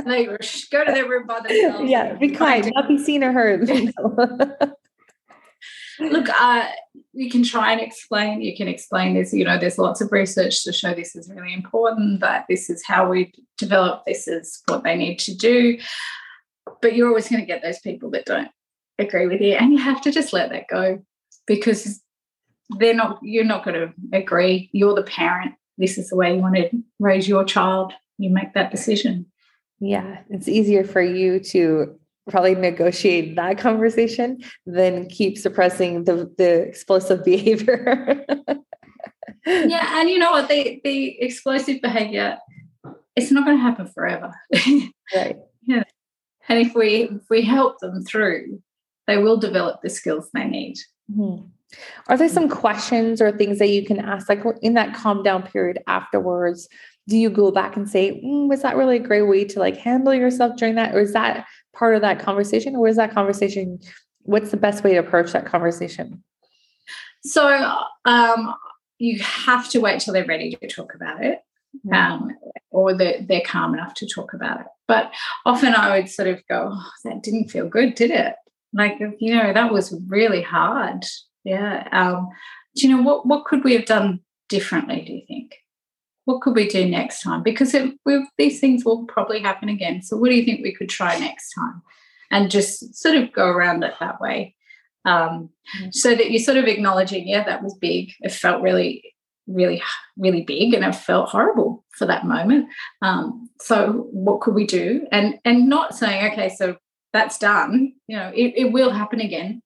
they 0.04 0.26
go 0.26 0.84
to 0.84 0.92
their 0.92 1.08
room 1.08 1.26
by 1.26 1.40
themselves. 1.40 1.90
Yeah, 1.90 2.14
be 2.14 2.30
kind, 2.30 2.70
not 2.74 2.88
be 2.88 2.98
seen 2.98 3.24
or 3.24 3.32
heard. 3.32 3.68
Look, 6.00 6.28
uh, 6.28 6.68
you 7.12 7.30
can 7.30 7.44
try 7.44 7.72
and 7.72 7.80
explain, 7.80 8.40
you 8.40 8.56
can 8.56 8.68
explain 8.68 9.14
this, 9.14 9.32
you 9.32 9.44
know, 9.44 9.58
there's 9.58 9.78
lots 9.78 10.00
of 10.00 10.10
research 10.10 10.64
to 10.64 10.72
show 10.72 10.94
this 10.94 11.14
is 11.14 11.30
really 11.30 11.52
important, 11.52 12.20
that 12.20 12.46
this 12.48 12.70
is 12.70 12.82
how 12.84 13.08
we 13.08 13.32
develop, 13.58 14.04
this 14.06 14.26
is 14.26 14.62
what 14.66 14.82
they 14.82 14.96
need 14.96 15.18
to 15.20 15.36
do. 15.36 15.78
But 16.80 16.96
you're 16.96 17.08
always 17.08 17.28
going 17.28 17.40
to 17.40 17.46
get 17.46 17.62
those 17.62 17.78
people 17.80 18.10
that 18.10 18.24
don't 18.24 18.48
agree 18.98 19.26
with 19.26 19.40
you. 19.40 19.52
And 19.52 19.72
you 19.72 19.78
have 19.78 20.00
to 20.02 20.10
just 20.10 20.32
let 20.32 20.50
that 20.50 20.68
go 20.68 21.04
because 21.46 22.00
they're 22.78 22.94
not, 22.94 23.18
you're 23.22 23.44
not 23.44 23.64
going 23.64 23.78
to 23.78 23.92
agree. 24.16 24.70
You're 24.72 24.94
the 24.94 25.02
parent. 25.02 25.54
This 25.78 25.98
is 25.98 26.08
the 26.08 26.16
way 26.16 26.34
you 26.34 26.40
want 26.40 26.56
to 26.56 26.70
raise 26.98 27.28
your 27.28 27.44
child. 27.44 27.92
You 28.18 28.30
make 28.30 28.54
that 28.54 28.70
decision. 28.70 29.26
Yeah, 29.80 30.20
it's 30.30 30.48
easier 30.48 30.84
for 30.84 31.02
you 31.02 31.40
to 31.40 31.98
probably 32.30 32.54
negotiate 32.54 33.34
that 33.34 33.58
conversation 33.58 34.38
than 34.64 35.08
keep 35.08 35.38
suppressing 35.38 36.04
the 36.04 36.32
the 36.38 36.62
explosive 36.62 37.24
behavior. 37.32 38.24
yeah, 39.46 40.00
and 40.00 40.08
you 40.08 40.18
know 40.18 40.30
what? 40.30 40.48
The 40.48 40.80
the 40.84 41.20
explosive 41.20 41.80
behavior, 41.80 42.38
it's 43.16 43.30
not 43.30 43.44
going 43.44 43.56
to 43.56 43.62
happen 43.62 43.86
forever. 43.86 44.32
right. 45.14 45.36
Yeah. 45.62 45.82
And 46.48 46.58
if 46.58 46.74
we 46.74 47.04
if 47.04 47.22
we 47.30 47.42
help 47.42 47.78
them 47.80 48.04
through, 48.04 48.62
they 49.06 49.18
will 49.18 49.38
develop 49.38 49.82
the 49.82 49.90
skills 49.90 50.28
they 50.32 50.44
need. 50.44 50.76
Mm-hmm. 51.12 51.46
Are 52.08 52.16
there 52.16 52.28
some 52.28 52.48
questions 52.48 53.22
or 53.22 53.32
things 53.32 53.58
that 53.58 53.68
you 53.68 53.84
can 53.84 53.98
ask, 53.98 54.28
like 54.28 54.42
in 54.60 54.74
that 54.74 54.94
calm 54.94 55.22
down 55.22 55.42
period 55.42 55.78
afterwards? 55.86 56.68
Do 57.08 57.16
you 57.16 57.30
go 57.30 57.50
back 57.50 57.76
and 57.76 57.88
say, 57.88 58.20
mm, 58.22 58.48
"Was 58.48 58.62
that 58.62 58.76
really 58.76 58.96
a 58.96 59.00
great 59.00 59.22
way 59.22 59.44
to 59.44 59.58
like 59.58 59.76
handle 59.76 60.14
yourself 60.14 60.56
during 60.56 60.74
that?" 60.74 60.94
Or 60.94 61.00
is 61.00 61.14
that 61.14 61.46
part 61.74 61.94
of 61.94 62.02
that 62.02 62.18
conversation 62.18 62.76
or 62.76 62.88
is 62.88 62.96
that 62.96 63.12
conversation 63.12 63.78
what's 64.22 64.50
the 64.50 64.56
best 64.56 64.84
way 64.84 64.92
to 64.92 64.98
approach 64.98 65.32
that 65.32 65.46
conversation 65.46 66.22
so 67.24 67.76
um, 68.04 68.54
you 68.98 69.20
have 69.20 69.68
to 69.70 69.80
wait 69.80 70.00
till 70.00 70.12
they're 70.12 70.26
ready 70.26 70.56
to 70.60 70.68
talk 70.68 70.94
about 70.94 71.22
it 71.24 71.38
um, 71.92 72.30
or 72.70 72.94
they're, 72.94 73.22
they're 73.22 73.42
calm 73.44 73.74
enough 73.74 73.94
to 73.94 74.06
talk 74.06 74.34
about 74.34 74.60
it 74.60 74.66
but 74.86 75.10
often 75.46 75.74
i 75.74 75.98
would 75.98 76.08
sort 76.08 76.28
of 76.28 76.42
go 76.48 76.70
oh, 76.72 76.90
that 77.04 77.22
didn't 77.22 77.48
feel 77.48 77.68
good 77.68 77.94
did 77.94 78.10
it 78.10 78.34
like 78.72 78.98
you 79.18 79.34
know 79.34 79.52
that 79.52 79.72
was 79.72 79.94
really 80.06 80.42
hard 80.42 81.04
yeah 81.44 81.88
um, 81.92 82.28
do 82.76 82.86
you 82.86 82.96
know 82.96 83.02
what 83.02 83.26
what 83.26 83.44
could 83.44 83.64
we 83.64 83.74
have 83.74 83.84
done 83.86 84.20
differently 84.48 85.02
do 85.02 85.12
you 85.12 85.22
think 85.26 85.54
what 86.24 86.40
could 86.40 86.54
we 86.54 86.68
do 86.68 86.88
next 86.88 87.22
time? 87.22 87.42
Because 87.42 87.74
it, 87.74 87.92
these 88.38 88.60
things 88.60 88.84
will 88.84 89.04
probably 89.06 89.40
happen 89.40 89.68
again. 89.68 90.02
So, 90.02 90.16
what 90.16 90.30
do 90.30 90.36
you 90.36 90.44
think 90.44 90.62
we 90.62 90.74
could 90.74 90.88
try 90.88 91.18
next 91.18 91.52
time? 91.52 91.82
And 92.30 92.50
just 92.50 92.94
sort 92.94 93.16
of 93.16 93.32
go 93.32 93.46
around 93.46 93.82
it 93.82 93.94
that 94.00 94.20
way. 94.20 94.54
Um, 95.04 95.50
mm-hmm. 95.76 95.90
So 95.90 96.14
that 96.14 96.30
you're 96.30 96.42
sort 96.42 96.58
of 96.58 96.66
acknowledging, 96.66 97.26
yeah, 97.26 97.44
that 97.44 97.62
was 97.62 97.74
big. 97.74 98.12
It 98.20 98.32
felt 98.32 98.62
really, 98.62 99.14
really, 99.46 99.82
really 100.16 100.42
big, 100.42 100.74
and 100.74 100.84
it 100.84 100.94
felt 100.94 101.28
horrible 101.28 101.84
for 101.90 102.06
that 102.06 102.24
moment. 102.24 102.68
Um, 103.02 103.50
so, 103.60 104.06
what 104.12 104.40
could 104.40 104.54
we 104.54 104.66
do? 104.66 105.06
And 105.10 105.38
and 105.44 105.68
not 105.68 105.96
saying, 105.96 106.32
okay, 106.32 106.50
so 106.50 106.76
that's 107.12 107.38
done. 107.38 107.91
You 108.06 108.16
know, 108.16 108.32
it, 108.34 108.54
it 108.56 108.72
will 108.72 108.90
happen 108.90 109.20
again. 109.20 109.62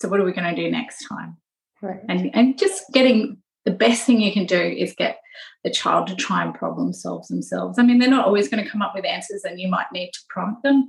So, 0.00 0.08
what 0.08 0.20
are 0.20 0.24
we 0.24 0.32
going 0.32 0.54
to 0.54 0.62
do 0.62 0.70
next 0.70 1.06
time? 1.06 1.36
Right. 1.82 2.00
And 2.08 2.30
and 2.34 2.58
just 2.58 2.84
getting 2.92 3.38
the 3.64 3.70
best 3.70 4.06
thing 4.06 4.20
you 4.20 4.32
can 4.32 4.46
do 4.46 4.60
is 4.60 4.94
get 4.96 5.20
the 5.64 5.70
child 5.70 6.06
to 6.08 6.16
try 6.16 6.42
and 6.42 6.54
problem 6.54 6.92
solve 6.92 7.26
themselves. 7.28 7.78
I 7.78 7.82
mean, 7.82 7.98
they're 7.98 8.08
not 8.08 8.26
always 8.26 8.48
going 8.48 8.62
to 8.64 8.70
come 8.70 8.82
up 8.82 8.94
with 8.94 9.04
answers 9.04 9.44
and 9.44 9.60
you 9.60 9.68
might 9.68 9.92
need 9.92 10.10
to 10.12 10.20
prompt 10.28 10.62
them, 10.62 10.88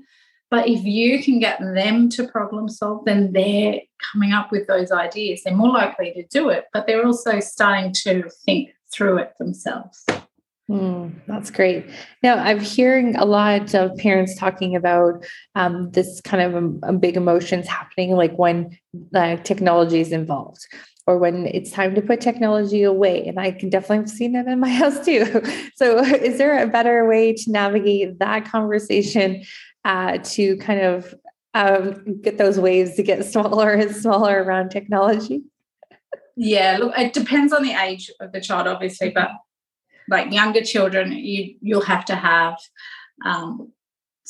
But 0.49 0.67
if 0.67 0.83
you 0.83 1.23
can 1.23 1.39
get 1.39 1.59
them 1.59 2.09
to 2.09 2.27
problem 2.27 2.67
solve, 2.69 3.05
then 3.05 3.31
they're 3.31 3.79
coming 4.11 4.33
up 4.33 4.51
with 4.51 4.67
those 4.67 4.91
ideas. 4.91 5.41
They're 5.43 5.55
more 5.55 5.69
likely 5.69 6.11
to 6.13 6.23
do 6.27 6.49
it, 6.49 6.65
but 6.73 6.87
they're 6.87 7.05
also 7.05 7.39
starting 7.39 7.93
to 8.03 8.29
think 8.45 8.69
through 8.93 9.19
it 9.19 9.31
themselves. 9.39 10.05
Mm, 10.71 11.11
that's 11.27 11.51
great. 11.51 11.85
Now, 12.23 12.37
I'm 12.37 12.61
hearing 12.61 13.17
a 13.17 13.25
lot 13.25 13.73
of 13.73 13.95
parents 13.97 14.37
talking 14.37 14.73
about 14.73 15.25
um, 15.53 15.91
this 15.91 16.21
kind 16.21 16.41
of 16.41 16.55
um, 16.83 16.97
big 16.97 17.17
emotions 17.17 17.67
happening, 17.67 18.11
like 18.11 18.33
when 18.37 18.77
the 18.93 19.39
technology 19.43 19.99
is 19.99 20.13
involved 20.13 20.65
or 21.07 21.17
when 21.17 21.47
it's 21.47 21.71
time 21.71 21.93
to 21.95 22.01
put 22.01 22.21
technology 22.21 22.83
away. 22.83 23.27
And 23.27 23.37
I 23.37 23.51
can 23.51 23.69
definitely 23.69 23.97
have 23.97 24.09
seen 24.09 24.31
that 24.31 24.47
in 24.47 24.61
my 24.61 24.69
house 24.81 25.03
too. 25.03 25.43
So, 25.75 25.99
is 25.99 26.37
there 26.37 26.63
a 26.63 26.67
better 26.67 27.05
way 27.05 27.33
to 27.33 27.51
navigate 27.51 28.19
that 28.19 28.45
conversation 28.45 29.43
uh, 29.83 30.19
to 30.19 30.55
kind 30.57 30.81
of 30.81 31.13
um, 31.53 32.21
get 32.21 32.37
those 32.37 32.57
waves 32.57 32.95
to 32.95 33.03
get 33.03 33.25
smaller 33.29 33.71
and 33.71 33.93
smaller 33.93 34.41
around 34.41 34.69
technology? 34.69 35.43
Yeah, 36.37 36.77
look, 36.79 36.97
it 36.97 37.11
depends 37.11 37.51
on 37.51 37.61
the 37.61 37.73
age 37.73 38.09
of 38.21 38.31
the 38.31 38.39
child, 38.39 38.67
obviously, 38.67 39.09
but 39.09 39.31
like 40.09 40.31
younger 40.31 40.61
children, 40.61 41.11
you 41.11 41.55
you'll 41.61 41.81
have 41.81 42.05
to 42.05 42.15
have 42.15 42.57
um, 43.25 43.71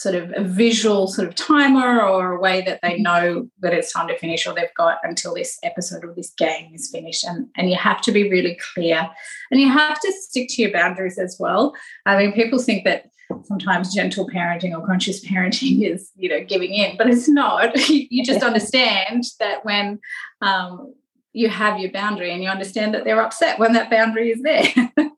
sort 0.02 0.16
of 0.16 0.34
a 0.36 0.44
visual 0.44 1.08
sort 1.08 1.28
of 1.28 1.36
timer 1.36 2.02
or 2.02 2.34
a 2.34 2.42
way 2.42 2.62
that 2.62 2.80
they 2.82 2.98
know 2.98 3.48
that 3.60 3.74
it's 3.74 3.94
time 3.94 4.08
to 4.08 4.18
finish 4.18 4.48
or 4.48 4.54
they've 4.54 4.74
got 4.76 4.98
until 5.04 5.36
this 5.36 5.60
episode 5.62 6.04
or 6.04 6.12
this 6.16 6.34
game 6.38 6.74
is 6.74 6.90
finished. 6.90 7.24
And 7.24 7.48
and 7.56 7.70
you 7.70 7.76
have 7.76 8.02
to 8.02 8.12
be 8.12 8.30
really 8.30 8.58
clear. 8.74 9.08
And 9.52 9.62
you 9.62 9.70
have 9.70 10.00
to 10.00 10.12
stick 10.14 10.48
to 10.52 10.62
your 10.64 10.72
boundaries 10.72 11.20
as 11.20 11.38
well. 11.40 11.76
I 12.06 12.18
mean 12.18 12.34
people 12.34 12.60
think 12.60 12.84
that 12.86 13.12
sometimes 13.46 13.94
gentle 13.94 14.28
parenting 14.28 14.78
or 14.78 14.86
conscious 14.86 15.24
parenting 15.30 15.90
is 15.90 16.12
you 16.16 16.28
know 16.30 16.44
giving 16.44 16.74
in 16.74 16.98
but 16.98 17.10
it's 17.10 17.30
not. 17.30 17.76
You 18.14 18.26
just 18.26 18.44
understand 18.44 19.26
that 19.40 19.64
when 19.64 20.00
um, 20.42 20.94
you 21.34 21.48
have 21.50 21.80
your 21.80 21.92
boundary 21.92 22.32
and 22.32 22.44
you 22.44 22.50
understand 22.50 22.94
that 22.94 23.04
they're 23.04 23.22
upset 23.22 23.60
when 23.60 23.74
that 23.74 23.90
boundary 23.90 24.32
is 24.32 24.42
there 24.42 24.64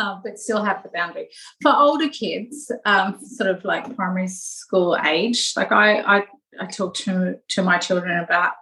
um, 0.00 0.20
but 0.24 0.38
still 0.38 0.64
have 0.64 0.82
the 0.82 0.88
boundary. 0.88 1.28
For 1.62 1.74
older 1.74 2.08
kids 2.08 2.72
um, 2.84 3.18
sort 3.24 3.50
of 3.50 3.64
like 3.64 3.94
primary 3.94 4.28
school 4.28 4.96
age 5.04 5.52
like 5.56 5.72
i 5.72 6.00
i, 6.00 6.24
I 6.60 6.66
talk 6.66 6.94
to 6.94 7.38
to 7.48 7.62
my 7.62 7.78
children 7.78 8.18
about 8.18 8.52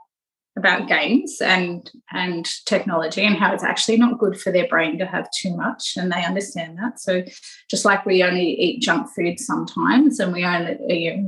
about 0.57 0.89
games 0.89 1.41
and 1.41 1.91
and 2.13 2.45
technology 2.67 3.25
and 3.25 3.37
how 3.37 3.55
it's 3.55 3.63
actually 3.63 3.97
not 3.97 4.19
good 4.19 4.39
for 4.39 4.51
their 4.51 4.67
brain 4.69 4.99
to 4.99 5.07
have 5.07 5.29
too 5.31 5.57
much 5.57 5.95
and 5.97 6.11
they 6.11 6.25
understand 6.25 6.77
that. 6.79 6.99
So 6.99 7.23
just 7.71 7.85
like 7.85 8.05
we 8.05 8.25
only 8.25 8.51
eat 8.61 8.83
junk 8.83 9.09
food 9.15 9.39
sometimes 9.39 10.19
and 10.19 10.33
we 10.33 10.45
only 10.45 10.77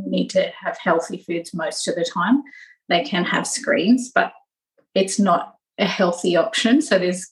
need 0.06 0.30
to 0.30 0.50
have 0.60 0.76
healthy 0.78 1.18
foods 1.18 1.54
most 1.54 1.86
of 1.86 1.94
the 1.94 2.04
time 2.04 2.42
they 2.88 3.04
can 3.04 3.24
have 3.24 3.46
screens 3.46 4.10
but 4.12 4.32
it's 4.94 5.18
not 5.18 5.54
a 5.78 5.86
healthy 5.86 6.36
option. 6.36 6.82
So 6.82 6.98
there's 6.98 7.30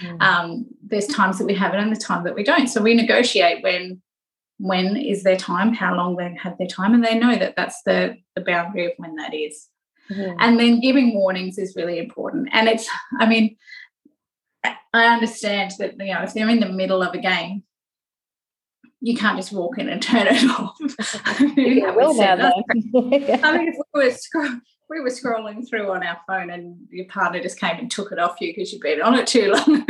mm. 0.00 0.22
um, 0.22 0.66
there's 0.82 1.06
times 1.06 1.38
that 1.38 1.46
we 1.46 1.54
have 1.54 1.74
it 1.74 1.80
and 1.80 1.94
the 1.94 2.00
time 2.00 2.24
that 2.24 2.34
we 2.34 2.44
don't 2.44 2.68
so 2.68 2.82
we 2.82 2.94
negotiate 2.94 3.62
when 3.62 4.00
when 4.58 4.96
is 4.96 5.22
their 5.22 5.36
time 5.36 5.74
how 5.74 5.94
long 5.94 6.16
they 6.16 6.34
have 6.40 6.56
their 6.58 6.66
time 6.66 6.94
and 6.94 7.04
they 7.04 7.18
know 7.18 7.36
that 7.36 7.56
that's 7.56 7.82
the 7.82 8.16
the 8.34 8.40
boundary 8.40 8.86
of 8.86 8.92
when 8.98 9.16
that 9.16 9.34
is 9.34 9.68
Mm-hmm. 10.10 10.36
And 10.38 10.58
then 10.58 10.80
giving 10.80 11.14
warnings 11.14 11.58
is 11.58 11.76
really 11.76 11.98
important. 11.98 12.48
And 12.52 12.68
it's, 12.68 12.88
I 13.18 13.26
mean, 13.26 13.56
I 14.64 15.06
understand 15.06 15.72
that, 15.78 15.98
you 15.98 16.12
know, 16.12 16.22
if 16.22 16.34
they're 16.34 16.48
in 16.48 16.60
the 16.60 16.68
middle 16.68 17.02
of 17.02 17.14
a 17.14 17.18
game, 17.18 17.64
you 19.00 19.16
can't 19.16 19.36
just 19.36 19.52
walk 19.52 19.78
in 19.78 19.88
and 19.88 20.02
turn 20.02 20.26
it 20.28 20.44
off. 20.50 20.76
yeah, 21.56 21.90
well, 21.90 22.14
now, 22.14 22.34
I 22.70 23.58
mean, 23.58 23.68
if 23.68 23.76
we 23.94 24.04
were, 24.04 24.10
scroll- 24.10 24.60
we 24.88 25.00
were 25.00 25.10
scrolling 25.10 25.68
through 25.68 25.90
on 25.90 26.02
our 26.02 26.18
phone 26.26 26.50
and 26.50 26.76
your 26.90 27.06
partner 27.06 27.40
just 27.40 27.58
came 27.58 27.76
and 27.78 27.90
took 27.90 28.12
it 28.12 28.18
off 28.18 28.40
you 28.40 28.52
because 28.54 28.72
you've 28.72 28.82
been 28.82 29.00
on 29.00 29.14
it 29.14 29.26
too 29.26 29.52
long, 29.66 29.86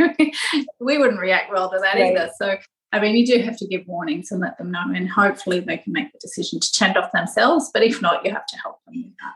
we 0.79 0.97
wouldn't 0.97 1.19
react 1.19 1.51
well 1.51 1.69
to 1.69 1.79
that 1.79 1.95
right. 1.95 2.15
either. 2.15 2.29
So, 2.37 2.57
I 2.91 2.99
mean, 2.99 3.15
you 3.15 3.25
do 3.25 3.41
have 3.43 3.57
to 3.57 3.67
give 3.67 3.85
warnings 3.87 4.31
and 4.31 4.39
let 4.39 4.57
them 4.57 4.71
know, 4.71 4.83
and 4.93 5.09
hopefully 5.09 5.59
they 5.59 5.77
can 5.77 5.91
make 5.91 6.11
the 6.13 6.19
decision 6.19 6.59
to 6.59 6.71
turn 6.71 6.91
it 6.91 6.97
off 6.97 7.11
themselves. 7.11 7.69
But 7.73 7.83
if 7.83 8.01
not, 8.01 8.25
you 8.25 8.31
have 8.31 8.45
to 8.45 8.57
help 8.57 8.77
them 8.85 9.03
with 9.03 9.13
that. 9.17 9.33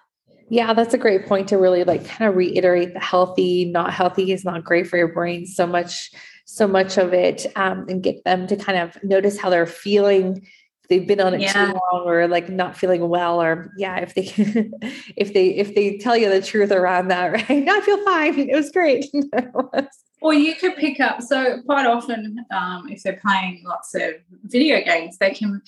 Yeah, 0.50 0.74
that's 0.74 0.96
a 0.96 0.98
great 0.98 1.28
point 1.28 1.48
to 1.50 1.58
really 1.58 1.84
like 1.84 2.06
kind 2.08 2.28
of 2.30 2.36
reiterate 2.36 2.94
the 2.94 3.00
healthy, 3.00 3.66
not 3.66 3.94
healthy 3.94 4.32
is 4.32 4.44
not 4.44 4.64
great 4.64 4.88
for 4.88 4.98
your 4.98 5.14
brain 5.14 5.46
so 5.46 5.68
much, 5.68 6.12
so 6.46 6.68
much 6.68 6.98
of 6.98 7.14
it, 7.14 7.46
um, 7.56 7.86
and 7.88 8.02
get 8.02 8.24
them 8.24 8.48
to 8.48 8.56
kind 8.56 8.80
of 8.80 8.98
notice 9.04 9.38
how 9.38 9.50
they're 9.50 9.68
feeling. 9.68 10.48
They've 10.90 11.06
been 11.06 11.22
on 11.22 11.36
it 11.36 11.42
yeah. 11.42 11.54
too 11.54 11.74
long 11.74 12.04
or 12.08 12.28
like 12.28 12.50
not 12.50 12.76
feeling 12.76 13.08
well, 13.08 13.42
or 13.42 13.72
yeah, 13.78 13.98
if 13.98 14.16
they 14.16 14.24
if 15.16 15.34
they 15.34 15.50
if 15.50 15.76
they 15.76 15.98
tell 15.98 16.18
you 16.18 16.30
the 16.30 16.42
truth 16.42 16.72
around 16.72 17.10
that, 17.10 17.32
right? 17.50 17.70
I 17.70 17.82
feel 17.82 18.04
fine. 18.04 18.40
It 18.40 18.56
was 18.56 18.72
great. 18.72 19.06
or 20.22 20.34
you 20.34 20.56
could 20.56 20.76
pick 20.76 21.00
up 21.00 21.22
so 21.22 21.62
quite 21.62 21.86
often 21.86 22.46
um, 22.52 22.90
if 22.90 23.04
they're 23.04 23.20
playing 23.22 23.64
lots 23.66 23.96
of 23.96 24.16
video 24.44 24.84
games 24.84 25.18
they 25.18 25.32
can 25.32 25.62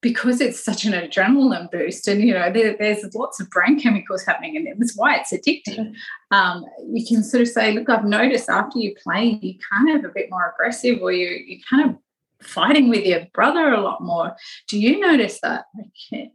because 0.00 0.40
it's 0.40 0.64
such 0.64 0.86
an 0.86 0.92
adrenaline 0.92 1.70
boost 1.70 2.08
and 2.08 2.22
you 2.22 2.32
know 2.32 2.50
there, 2.50 2.76
there's 2.78 3.04
lots 3.14 3.40
of 3.40 3.50
brain 3.50 3.78
chemicals 3.78 4.24
happening 4.24 4.54
in 4.54 4.66
and 4.66 4.80
that's 4.80 4.96
why 4.96 5.16
it's 5.16 5.32
addictive 5.32 5.94
um, 6.30 6.64
you 6.88 7.04
can 7.06 7.22
sort 7.22 7.42
of 7.42 7.48
say 7.48 7.72
look 7.72 7.88
i've 7.88 8.04
noticed 8.04 8.48
after 8.48 8.78
you 8.78 8.94
play 9.02 9.38
you 9.42 9.54
kind 9.70 9.98
of 9.98 10.04
a 10.04 10.12
bit 10.14 10.30
more 10.30 10.50
aggressive 10.54 11.00
or 11.02 11.12
you 11.12 11.28
you 11.28 11.60
kind 11.68 11.90
of 11.90 11.96
fighting 12.42 12.88
with 12.88 13.04
your 13.04 13.26
brother 13.34 13.72
a 13.72 13.80
lot 13.80 14.02
more. 14.02 14.34
Do 14.68 14.78
you 14.78 15.00
notice 15.00 15.40
that? 15.42 15.64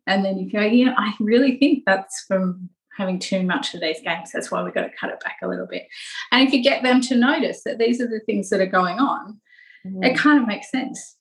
And 0.07 0.23
then 0.23 0.37
you 0.37 0.51
go 0.51 0.61
you 0.61 0.85
know 0.85 0.95
i 0.97 1.13
really 1.19 1.57
think 1.57 1.83
that's 1.85 2.23
from 2.27 2.69
having 2.97 3.19
too 3.19 3.43
much 3.43 3.73
of 3.73 3.81
these 3.81 4.01
games. 4.01 4.31
That's 4.31 4.49
why 4.49 4.63
we've 4.63 4.73
got 4.73 4.83
to 4.83 4.91
cut 4.97 5.09
it 5.09 5.19
back 5.19 5.37
a 5.43 5.49
little 5.49 5.67
bit. 5.67 5.83
And 6.31 6.47
if 6.47 6.53
you 6.53 6.63
get 6.63 6.81
them 6.81 7.01
to 7.01 7.15
notice 7.15 7.63
that 7.65 7.77
these 7.77 7.99
are 7.99 8.07
the 8.07 8.21
things 8.25 8.49
that 8.49 8.61
are 8.61 8.65
going 8.65 8.99
on 8.99 9.41
mm-hmm. 9.85 10.03
it 10.03 10.17
kind 10.17 10.41
of 10.41 10.47
makes 10.47 10.71
sense 10.71 11.17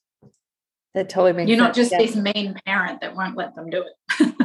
that 0.95 1.09
totally 1.09 1.33
makes 1.33 1.49
You're 1.49 1.57
sense. 1.57 1.67
not 1.67 1.75
just 1.75 1.91
yeah. 1.91 1.97
this 1.97 2.15
mean 2.15 2.59
parent 2.65 3.01
that 3.01 3.15
won't 3.15 3.35
let 3.35 3.53
them 3.53 3.69
do 3.69 3.83
it. 3.83 4.35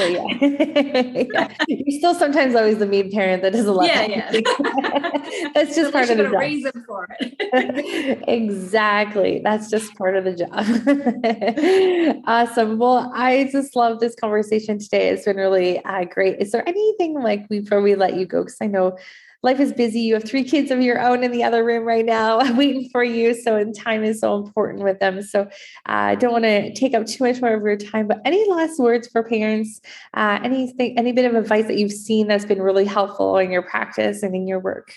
yeah. 0.00 1.26
yeah. 1.32 1.54
You're 1.68 1.98
still 1.98 2.14
sometimes 2.14 2.54
always 2.54 2.78
the 2.78 2.86
mean 2.86 3.12
parent 3.12 3.42
that 3.42 3.52
doesn't 3.52 3.74
let 3.74 4.10
yeah, 4.10 4.30
them. 4.30 4.42
Yeah. 4.42 5.50
That's 5.54 5.76
just 5.76 5.92
part 5.92 6.08
of 6.08 6.16
the 6.16 6.24
job. 6.24 6.40
reason 6.40 6.72
for 6.86 7.06
it. 7.20 8.24
exactly. 8.26 9.42
That's 9.44 9.70
just 9.70 9.94
part 9.96 10.16
of 10.16 10.24
the 10.24 10.34
job. 10.34 12.24
awesome. 12.26 12.78
Well, 12.78 13.12
I 13.14 13.50
just 13.52 13.76
love 13.76 14.00
this 14.00 14.14
conversation 14.14 14.78
today. 14.78 15.10
It's 15.10 15.26
been 15.26 15.36
really 15.36 15.84
uh, 15.84 16.04
great. 16.04 16.40
Is 16.40 16.50
there 16.52 16.66
anything 16.66 17.14
like 17.14 17.46
before 17.48 17.82
we 17.82 17.94
let 17.94 18.16
you 18.16 18.24
go? 18.24 18.42
Because 18.42 18.56
I 18.62 18.66
know 18.66 18.96
life 19.42 19.60
is 19.60 19.72
busy. 19.72 20.00
You 20.00 20.14
have 20.14 20.24
three 20.24 20.44
kids 20.44 20.70
of 20.70 20.80
your 20.80 21.00
own 21.00 21.24
in 21.24 21.32
the 21.32 21.42
other 21.42 21.64
room 21.64 21.84
right 21.84 22.04
now 22.04 22.38
waiting 22.56 22.88
for 22.90 23.02
you. 23.02 23.34
So, 23.34 23.56
and 23.56 23.74
time 23.74 24.04
is 24.04 24.20
so 24.20 24.36
important 24.36 24.82
with 24.82 25.00
them. 25.00 25.22
So, 25.22 25.42
uh, 25.42 25.46
I 25.86 26.14
don't 26.14 26.32
want 26.32 26.44
to 26.44 26.72
take 26.74 26.94
up 26.94 27.06
too 27.06 27.24
much 27.24 27.40
more 27.40 27.54
of 27.54 27.62
your 27.62 27.76
time, 27.76 28.06
but 28.06 28.20
any 28.24 28.48
last 28.50 28.78
words 28.78 29.08
for 29.08 29.22
parents? 29.22 29.80
Uh, 30.14 30.38
anything, 30.42 30.98
any 30.98 31.12
bit 31.12 31.24
of 31.24 31.34
advice 31.34 31.66
that 31.66 31.78
you've 31.78 31.92
seen 31.92 32.28
that's 32.28 32.44
been 32.44 32.62
really 32.62 32.84
helpful 32.84 33.38
in 33.38 33.50
your 33.50 33.62
practice 33.62 34.22
and 34.22 34.34
in 34.34 34.46
your 34.46 34.60
work? 34.60 34.94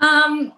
Um, 0.00 0.52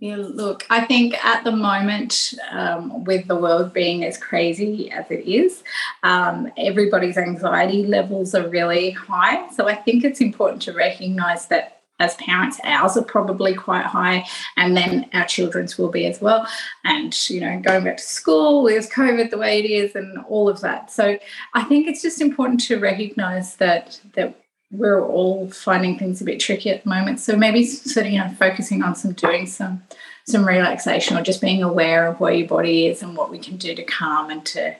yeah, 0.00 0.16
look, 0.16 0.66
I 0.70 0.86
think 0.86 1.22
at 1.24 1.44
the 1.44 1.52
moment, 1.52 2.34
um, 2.50 3.04
with 3.04 3.26
the 3.26 3.36
world 3.36 3.72
being 3.72 4.04
as 4.04 4.16
crazy 4.16 4.90
as 4.90 5.04
it 5.10 5.26
is, 5.26 5.62
um, 6.02 6.50
everybody's 6.56 7.18
anxiety 7.18 7.84
levels 7.84 8.34
are 8.34 8.48
really 8.48 8.90
high. 8.90 9.50
So 9.50 9.68
I 9.68 9.74
think 9.74 10.04
it's 10.04 10.22
important 10.22 10.62
to 10.62 10.72
recognize 10.72 11.46
that 11.48 11.82
as 12.00 12.16
parents, 12.16 12.58
ours 12.64 12.96
are 12.96 13.04
probably 13.04 13.54
quite 13.54 13.84
high, 13.84 14.26
and 14.56 14.76
then 14.76 15.08
our 15.12 15.24
children's 15.26 15.78
will 15.78 15.90
be 15.90 16.06
as 16.06 16.20
well. 16.20 16.46
And, 16.84 17.14
you 17.30 17.40
know, 17.40 17.60
going 17.60 17.84
back 17.84 17.98
to 17.98 18.02
school 18.02 18.62
with 18.62 18.90
COVID 18.90 19.30
the 19.30 19.38
way 19.38 19.60
it 19.60 19.70
is 19.70 19.94
and 19.94 20.18
all 20.28 20.48
of 20.48 20.60
that. 20.62 20.90
So 20.90 21.18
I 21.52 21.62
think 21.64 21.86
it's 21.86 22.02
just 22.02 22.20
important 22.20 22.60
to 22.62 22.80
recognize 22.80 23.56
that 23.56 24.00
that 24.14 24.43
we're 24.76 25.04
all 25.04 25.48
finding 25.50 25.98
things 25.98 26.20
a 26.20 26.24
bit 26.24 26.40
tricky 26.40 26.70
at 26.70 26.84
the 26.84 26.88
moment. 26.88 27.20
So 27.20 27.36
maybe 27.36 27.64
sort 27.64 28.06
of 28.06 28.12
you 28.12 28.18
know 28.18 28.34
focusing 28.38 28.82
on 28.82 28.94
some 28.94 29.12
doing 29.12 29.46
some 29.46 29.82
some 30.26 30.46
relaxation 30.46 31.16
or 31.16 31.22
just 31.22 31.40
being 31.40 31.62
aware 31.62 32.06
of 32.06 32.20
where 32.20 32.32
your 32.32 32.48
body 32.48 32.86
is 32.86 33.02
and 33.02 33.16
what 33.16 33.30
we 33.30 33.38
can 33.38 33.56
do 33.56 33.74
to 33.74 33.84
calm 33.84 34.30
and 34.30 34.44
to 34.46 34.76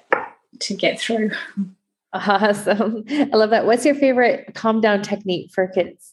to 0.61 0.75
get 0.75 1.01
through. 1.01 1.31
Awesome. 2.15 3.05
I 3.11 3.37
love 3.37 3.51
that. 3.51 3.67
What's 3.67 3.85
your 3.85 3.97
favorite 3.97 4.55
calm 4.55 4.81
down 4.81 5.03
technique 5.03 5.51
for 5.51 5.67
kids? 5.67 6.13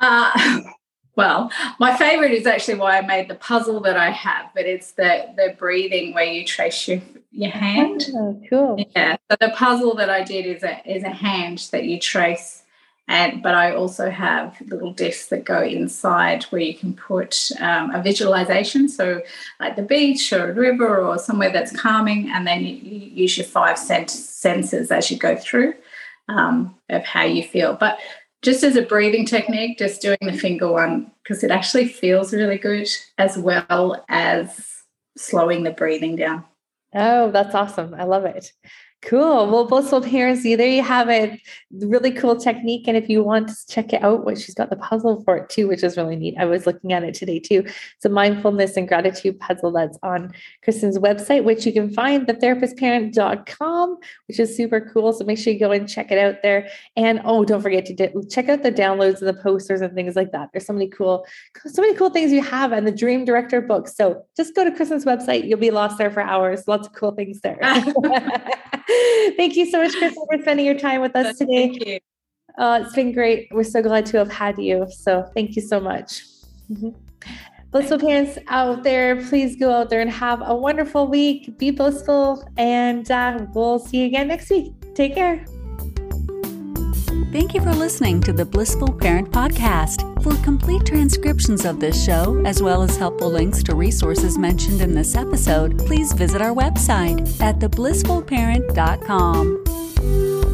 Uh, 0.00 0.62
well, 1.20 1.40
my 1.78 1.92
favorite 1.96 2.32
is 2.40 2.46
actually 2.46 2.78
why 2.82 2.92
I 2.98 3.02
made 3.14 3.26
the 3.28 3.36
puzzle 3.50 3.80
that 3.86 3.96
I 3.96 4.10
have, 4.10 4.46
but 4.54 4.64
it's 4.74 4.90
the 5.00 5.12
the 5.40 5.48
breathing 5.62 6.06
where 6.14 6.30
you 6.36 6.42
trace 6.44 6.80
your 6.88 7.00
your 7.42 7.52
hand. 7.52 8.00
Oh, 8.20 8.32
cool. 8.50 8.74
Yeah. 8.96 9.12
So 9.28 9.36
the 9.40 9.52
puzzle 9.64 9.94
that 10.00 10.10
I 10.18 10.20
did 10.32 10.44
is 10.54 10.62
a 10.62 10.74
is 10.96 11.02
a 11.04 11.14
hand 11.26 11.58
that 11.72 11.84
you 11.90 11.98
trace 11.98 12.48
And 13.08 13.42
but 13.42 13.54
I 13.56 13.74
also 13.74 14.08
have 14.08 14.56
little 14.68 14.92
discs 14.92 15.26
that 15.30 15.44
go 15.44 15.62
inside 15.62 16.44
where 16.44 16.62
you 16.62 16.74
can 16.74 16.94
put 16.94 17.50
um, 17.58 17.90
a 17.92 18.00
visualization, 18.00 18.88
so 18.88 19.20
like 19.58 19.74
the 19.74 19.82
beach 19.82 20.32
or 20.32 20.50
a 20.50 20.54
river 20.54 21.04
or 21.04 21.18
somewhere 21.18 21.52
that's 21.52 21.72
calming, 21.76 22.30
and 22.30 22.46
then 22.46 22.60
you, 22.64 22.76
you 22.76 22.98
use 23.22 23.36
your 23.36 23.46
five 23.46 23.76
sense 23.78 24.12
senses 24.12 24.92
as 24.92 25.10
you 25.10 25.18
go 25.18 25.34
through 25.36 25.74
um, 26.28 26.76
of 26.88 27.04
how 27.04 27.24
you 27.24 27.42
feel. 27.42 27.72
But 27.74 27.98
just 28.42 28.62
as 28.62 28.76
a 28.76 28.82
breathing 28.82 29.26
technique, 29.26 29.78
just 29.78 30.00
doing 30.00 30.18
the 30.20 30.36
finger 30.36 30.70
one 30.70 31.10
because 31.22 31.44
it 31.44 31.50
actually 31.50 31.86
feels 31.86 32.32
really 32.32 32.58
good 32.58 32.88
as 33.18 33.36
well 33.36 34.04
as 34.08 34.66
slowing 35.16 35.62
the 35.62 35.70
breathing 35.70 36.16
down. 36.16 36.44
Oh, 36.94 37.30
that's 37.30 37.54
awesome. 37.54 37.94
I 37.94 38.04
love 38.04 38.24
it. 38.24 38.52
Cool. 39.02 39.50
Well, 39.50 39.64
blissful 39.64 40.02
parents, 40.02 40.42
there 40.42 40.68
you 40.68 40.82
have 40.82 41.08
it. 41.08 41.40
Really 41.70 42.12
cool 42.12 42.36
technique. 42.36 42.86
And 42.86 42.98
if 42.98 43.08
you 43.08 43.22
want 43.24 43.48
to 43.48 43.54
check 43.66 43.94
it 43.94 44.02
out, 44.02 44.26
what 44.26 44.38
she's 44.38 44.54
got 44.54 44.68
the 44.68 44.76
puzzle 44.76 45.22
for 45.24 45.38
it 45.38 45.48
too, 45.48 45.68
which 45.68 45.82
is 45.82 45.96
really 45.96 46.16
neat. 46.16 46.34
I 46.38 46.44
was 46.44 46.66
looking 46.66 46.92
at 46.92 47.02
it 47.02 47.14
today 47.14 47.38
too. 47.38 47.64
It's 47.64 48.04
a 48.04 48.10
mindfulness 48.10 48.76
and 48.76 48.86
gratitude 48.86 49.40
puzzle 49.40 49.72
that's 49.72 49.98
on 50.02 50.34
Krysten's 50.66 50.98
website, 50.98 51.44
which 51.44 51.64
you 51.64 51.72
can 51.72 51.90
find 51.90 52.26
thetherapistparent.com, 52.26 53.96
which 54.28 54.38
is 54.38 54.54
super 54.54 54.82
cool. 54.92 55.14
So 55.14 55.24
make 55.24 55.38
sure 55.38 55.54
you 55.54 55.58
go 55.58 55.72
and 55.72 55.88
check 55.88 56.12
it 56.12 56.18
out 56.18 56.42
there. 56.42 56.68
And 56.94 57.22
oh, 57.24 57.46
don't 57.46 57.62
forget 57.62 57.86
to 57.86 58.26
check 58.28 58.50
out 58.50 58.62
the 58.62 58.72
downloads 58.72 59.20
and 59.20 59.28
the 59.28 59.42
posters 59.42 59.80
and 59.80 59.94
things 59.94 60.14
like 60.14 60.32
that. 60.32 60.50
There's 60.52 60.66
so 60.66 60.74
many 60.74 60.88
cool, 60.88 61.24
so 61.64 61.80
many 61.80 61.94
cool 61.94 62.10
things 62.10 62.32
you 62.32 62.42
have 62.42 62.72
and 62.72 62.86
the 62.86 62.92
Dream 62.92 63.24
Director 63.24 63.62
book. 63.62 63.88
So 63.88 64.26
just 64.36 64.54
go 64.54 64.62
to 64.62 64.70
Krysten's 64.70 65.06
website. 65.06 65.48
You'll 65.48 65.58
be 65.58 65.70
lost 65.70 65.96
there 65.96 66.10
for 66.10 66.20
hours. 66.20 66.68
Lots 66.68 66.86
of 66.86 66.92
cool 66.92 67.12
things 67.12 67.40
there. 67.40 67.58
Thank 69.36 69.56
you 69.56 69.70
so 69.70 69.82
much, 69.82 69.94
Crystal, 69.96 70.26
for 70.30 70.40
spending 70.40 70.66
your 70.66 70.78
time 70.78 71.00
with 71.00 71.14
us 71.16 71.38
today. 71.38 71.68
Thank 71.68 71.86
you. 71.86 71.98
Uh, 72.58 72.80
it's 72.82 72.94
been 72.94 73.12
great. 73.12 73.48
We're 73.52 73.64
so 73.64 73.82
glad 73.82 74.06
to 74.06 74.18
have 74.18 74.30
had 74.30 74.58
you. 74.58 74.86
So 74.90 75.30
thank 75.34 75.56
you 75.56 75.62
so 75.62 75.80
much. 75.80 76.24
Mm-hmm. 76.70 76.90
Blissful 77.70 78.00
parents 78.00 78.36
out 78.48 78.82
there, 78.82 79.22
please 79.26 79.54
go 79.54 79.70
out 79.72 79.90
there 79.90 80.00
and 80.00 80.10
have 80.10 80.42
a 80.44 80.54
wonderful 80.54 81.06
week. 81.06 81.56
Be 81.56 81.70
blissful, 81.70 82.44
and 82.56 83.08
uh, 83.10 83.46
we'll 83.54 83.78
see 83.78 83.98
you 83.98 84.06
again 84.06 84.26
next 84.26 84.50
week. 84.50 84.72
Take 84.94 85.14
care. 85.14 85.44
Thank 87.30 87.54
you 87.54 87.60
for 87.60 87.72
listening 87.72 88.20
to 88.22 88.32
the 88.32 88.44
Blissful 88.44 88.92
Parent 88.92 89.30
Podcast. 89.30 90.09
For 90.22 90.36
complete 90.42 90.84
transcriptions 90.84 91.64
of 91.64 91.80
this 91.80 92.04
show, 92.04 92.42
as 92.44 92.62
well 92.62 92.82
as 92.82 92.96
helpful 92.96 93.30
links 93.30 93.62
to 93.62 93.74
resources 93.74 94.36
mentioned 94.36 94.82
in 94.82 94.94
this 94.94 95.14
episode, 95.14 95.78
please 95.78 96.12
visit 96.12 96.42
our 96.42 96.54
website 96.54 97.40
at 97.40 97.58
theblissfulparent.com. 97.58 100.49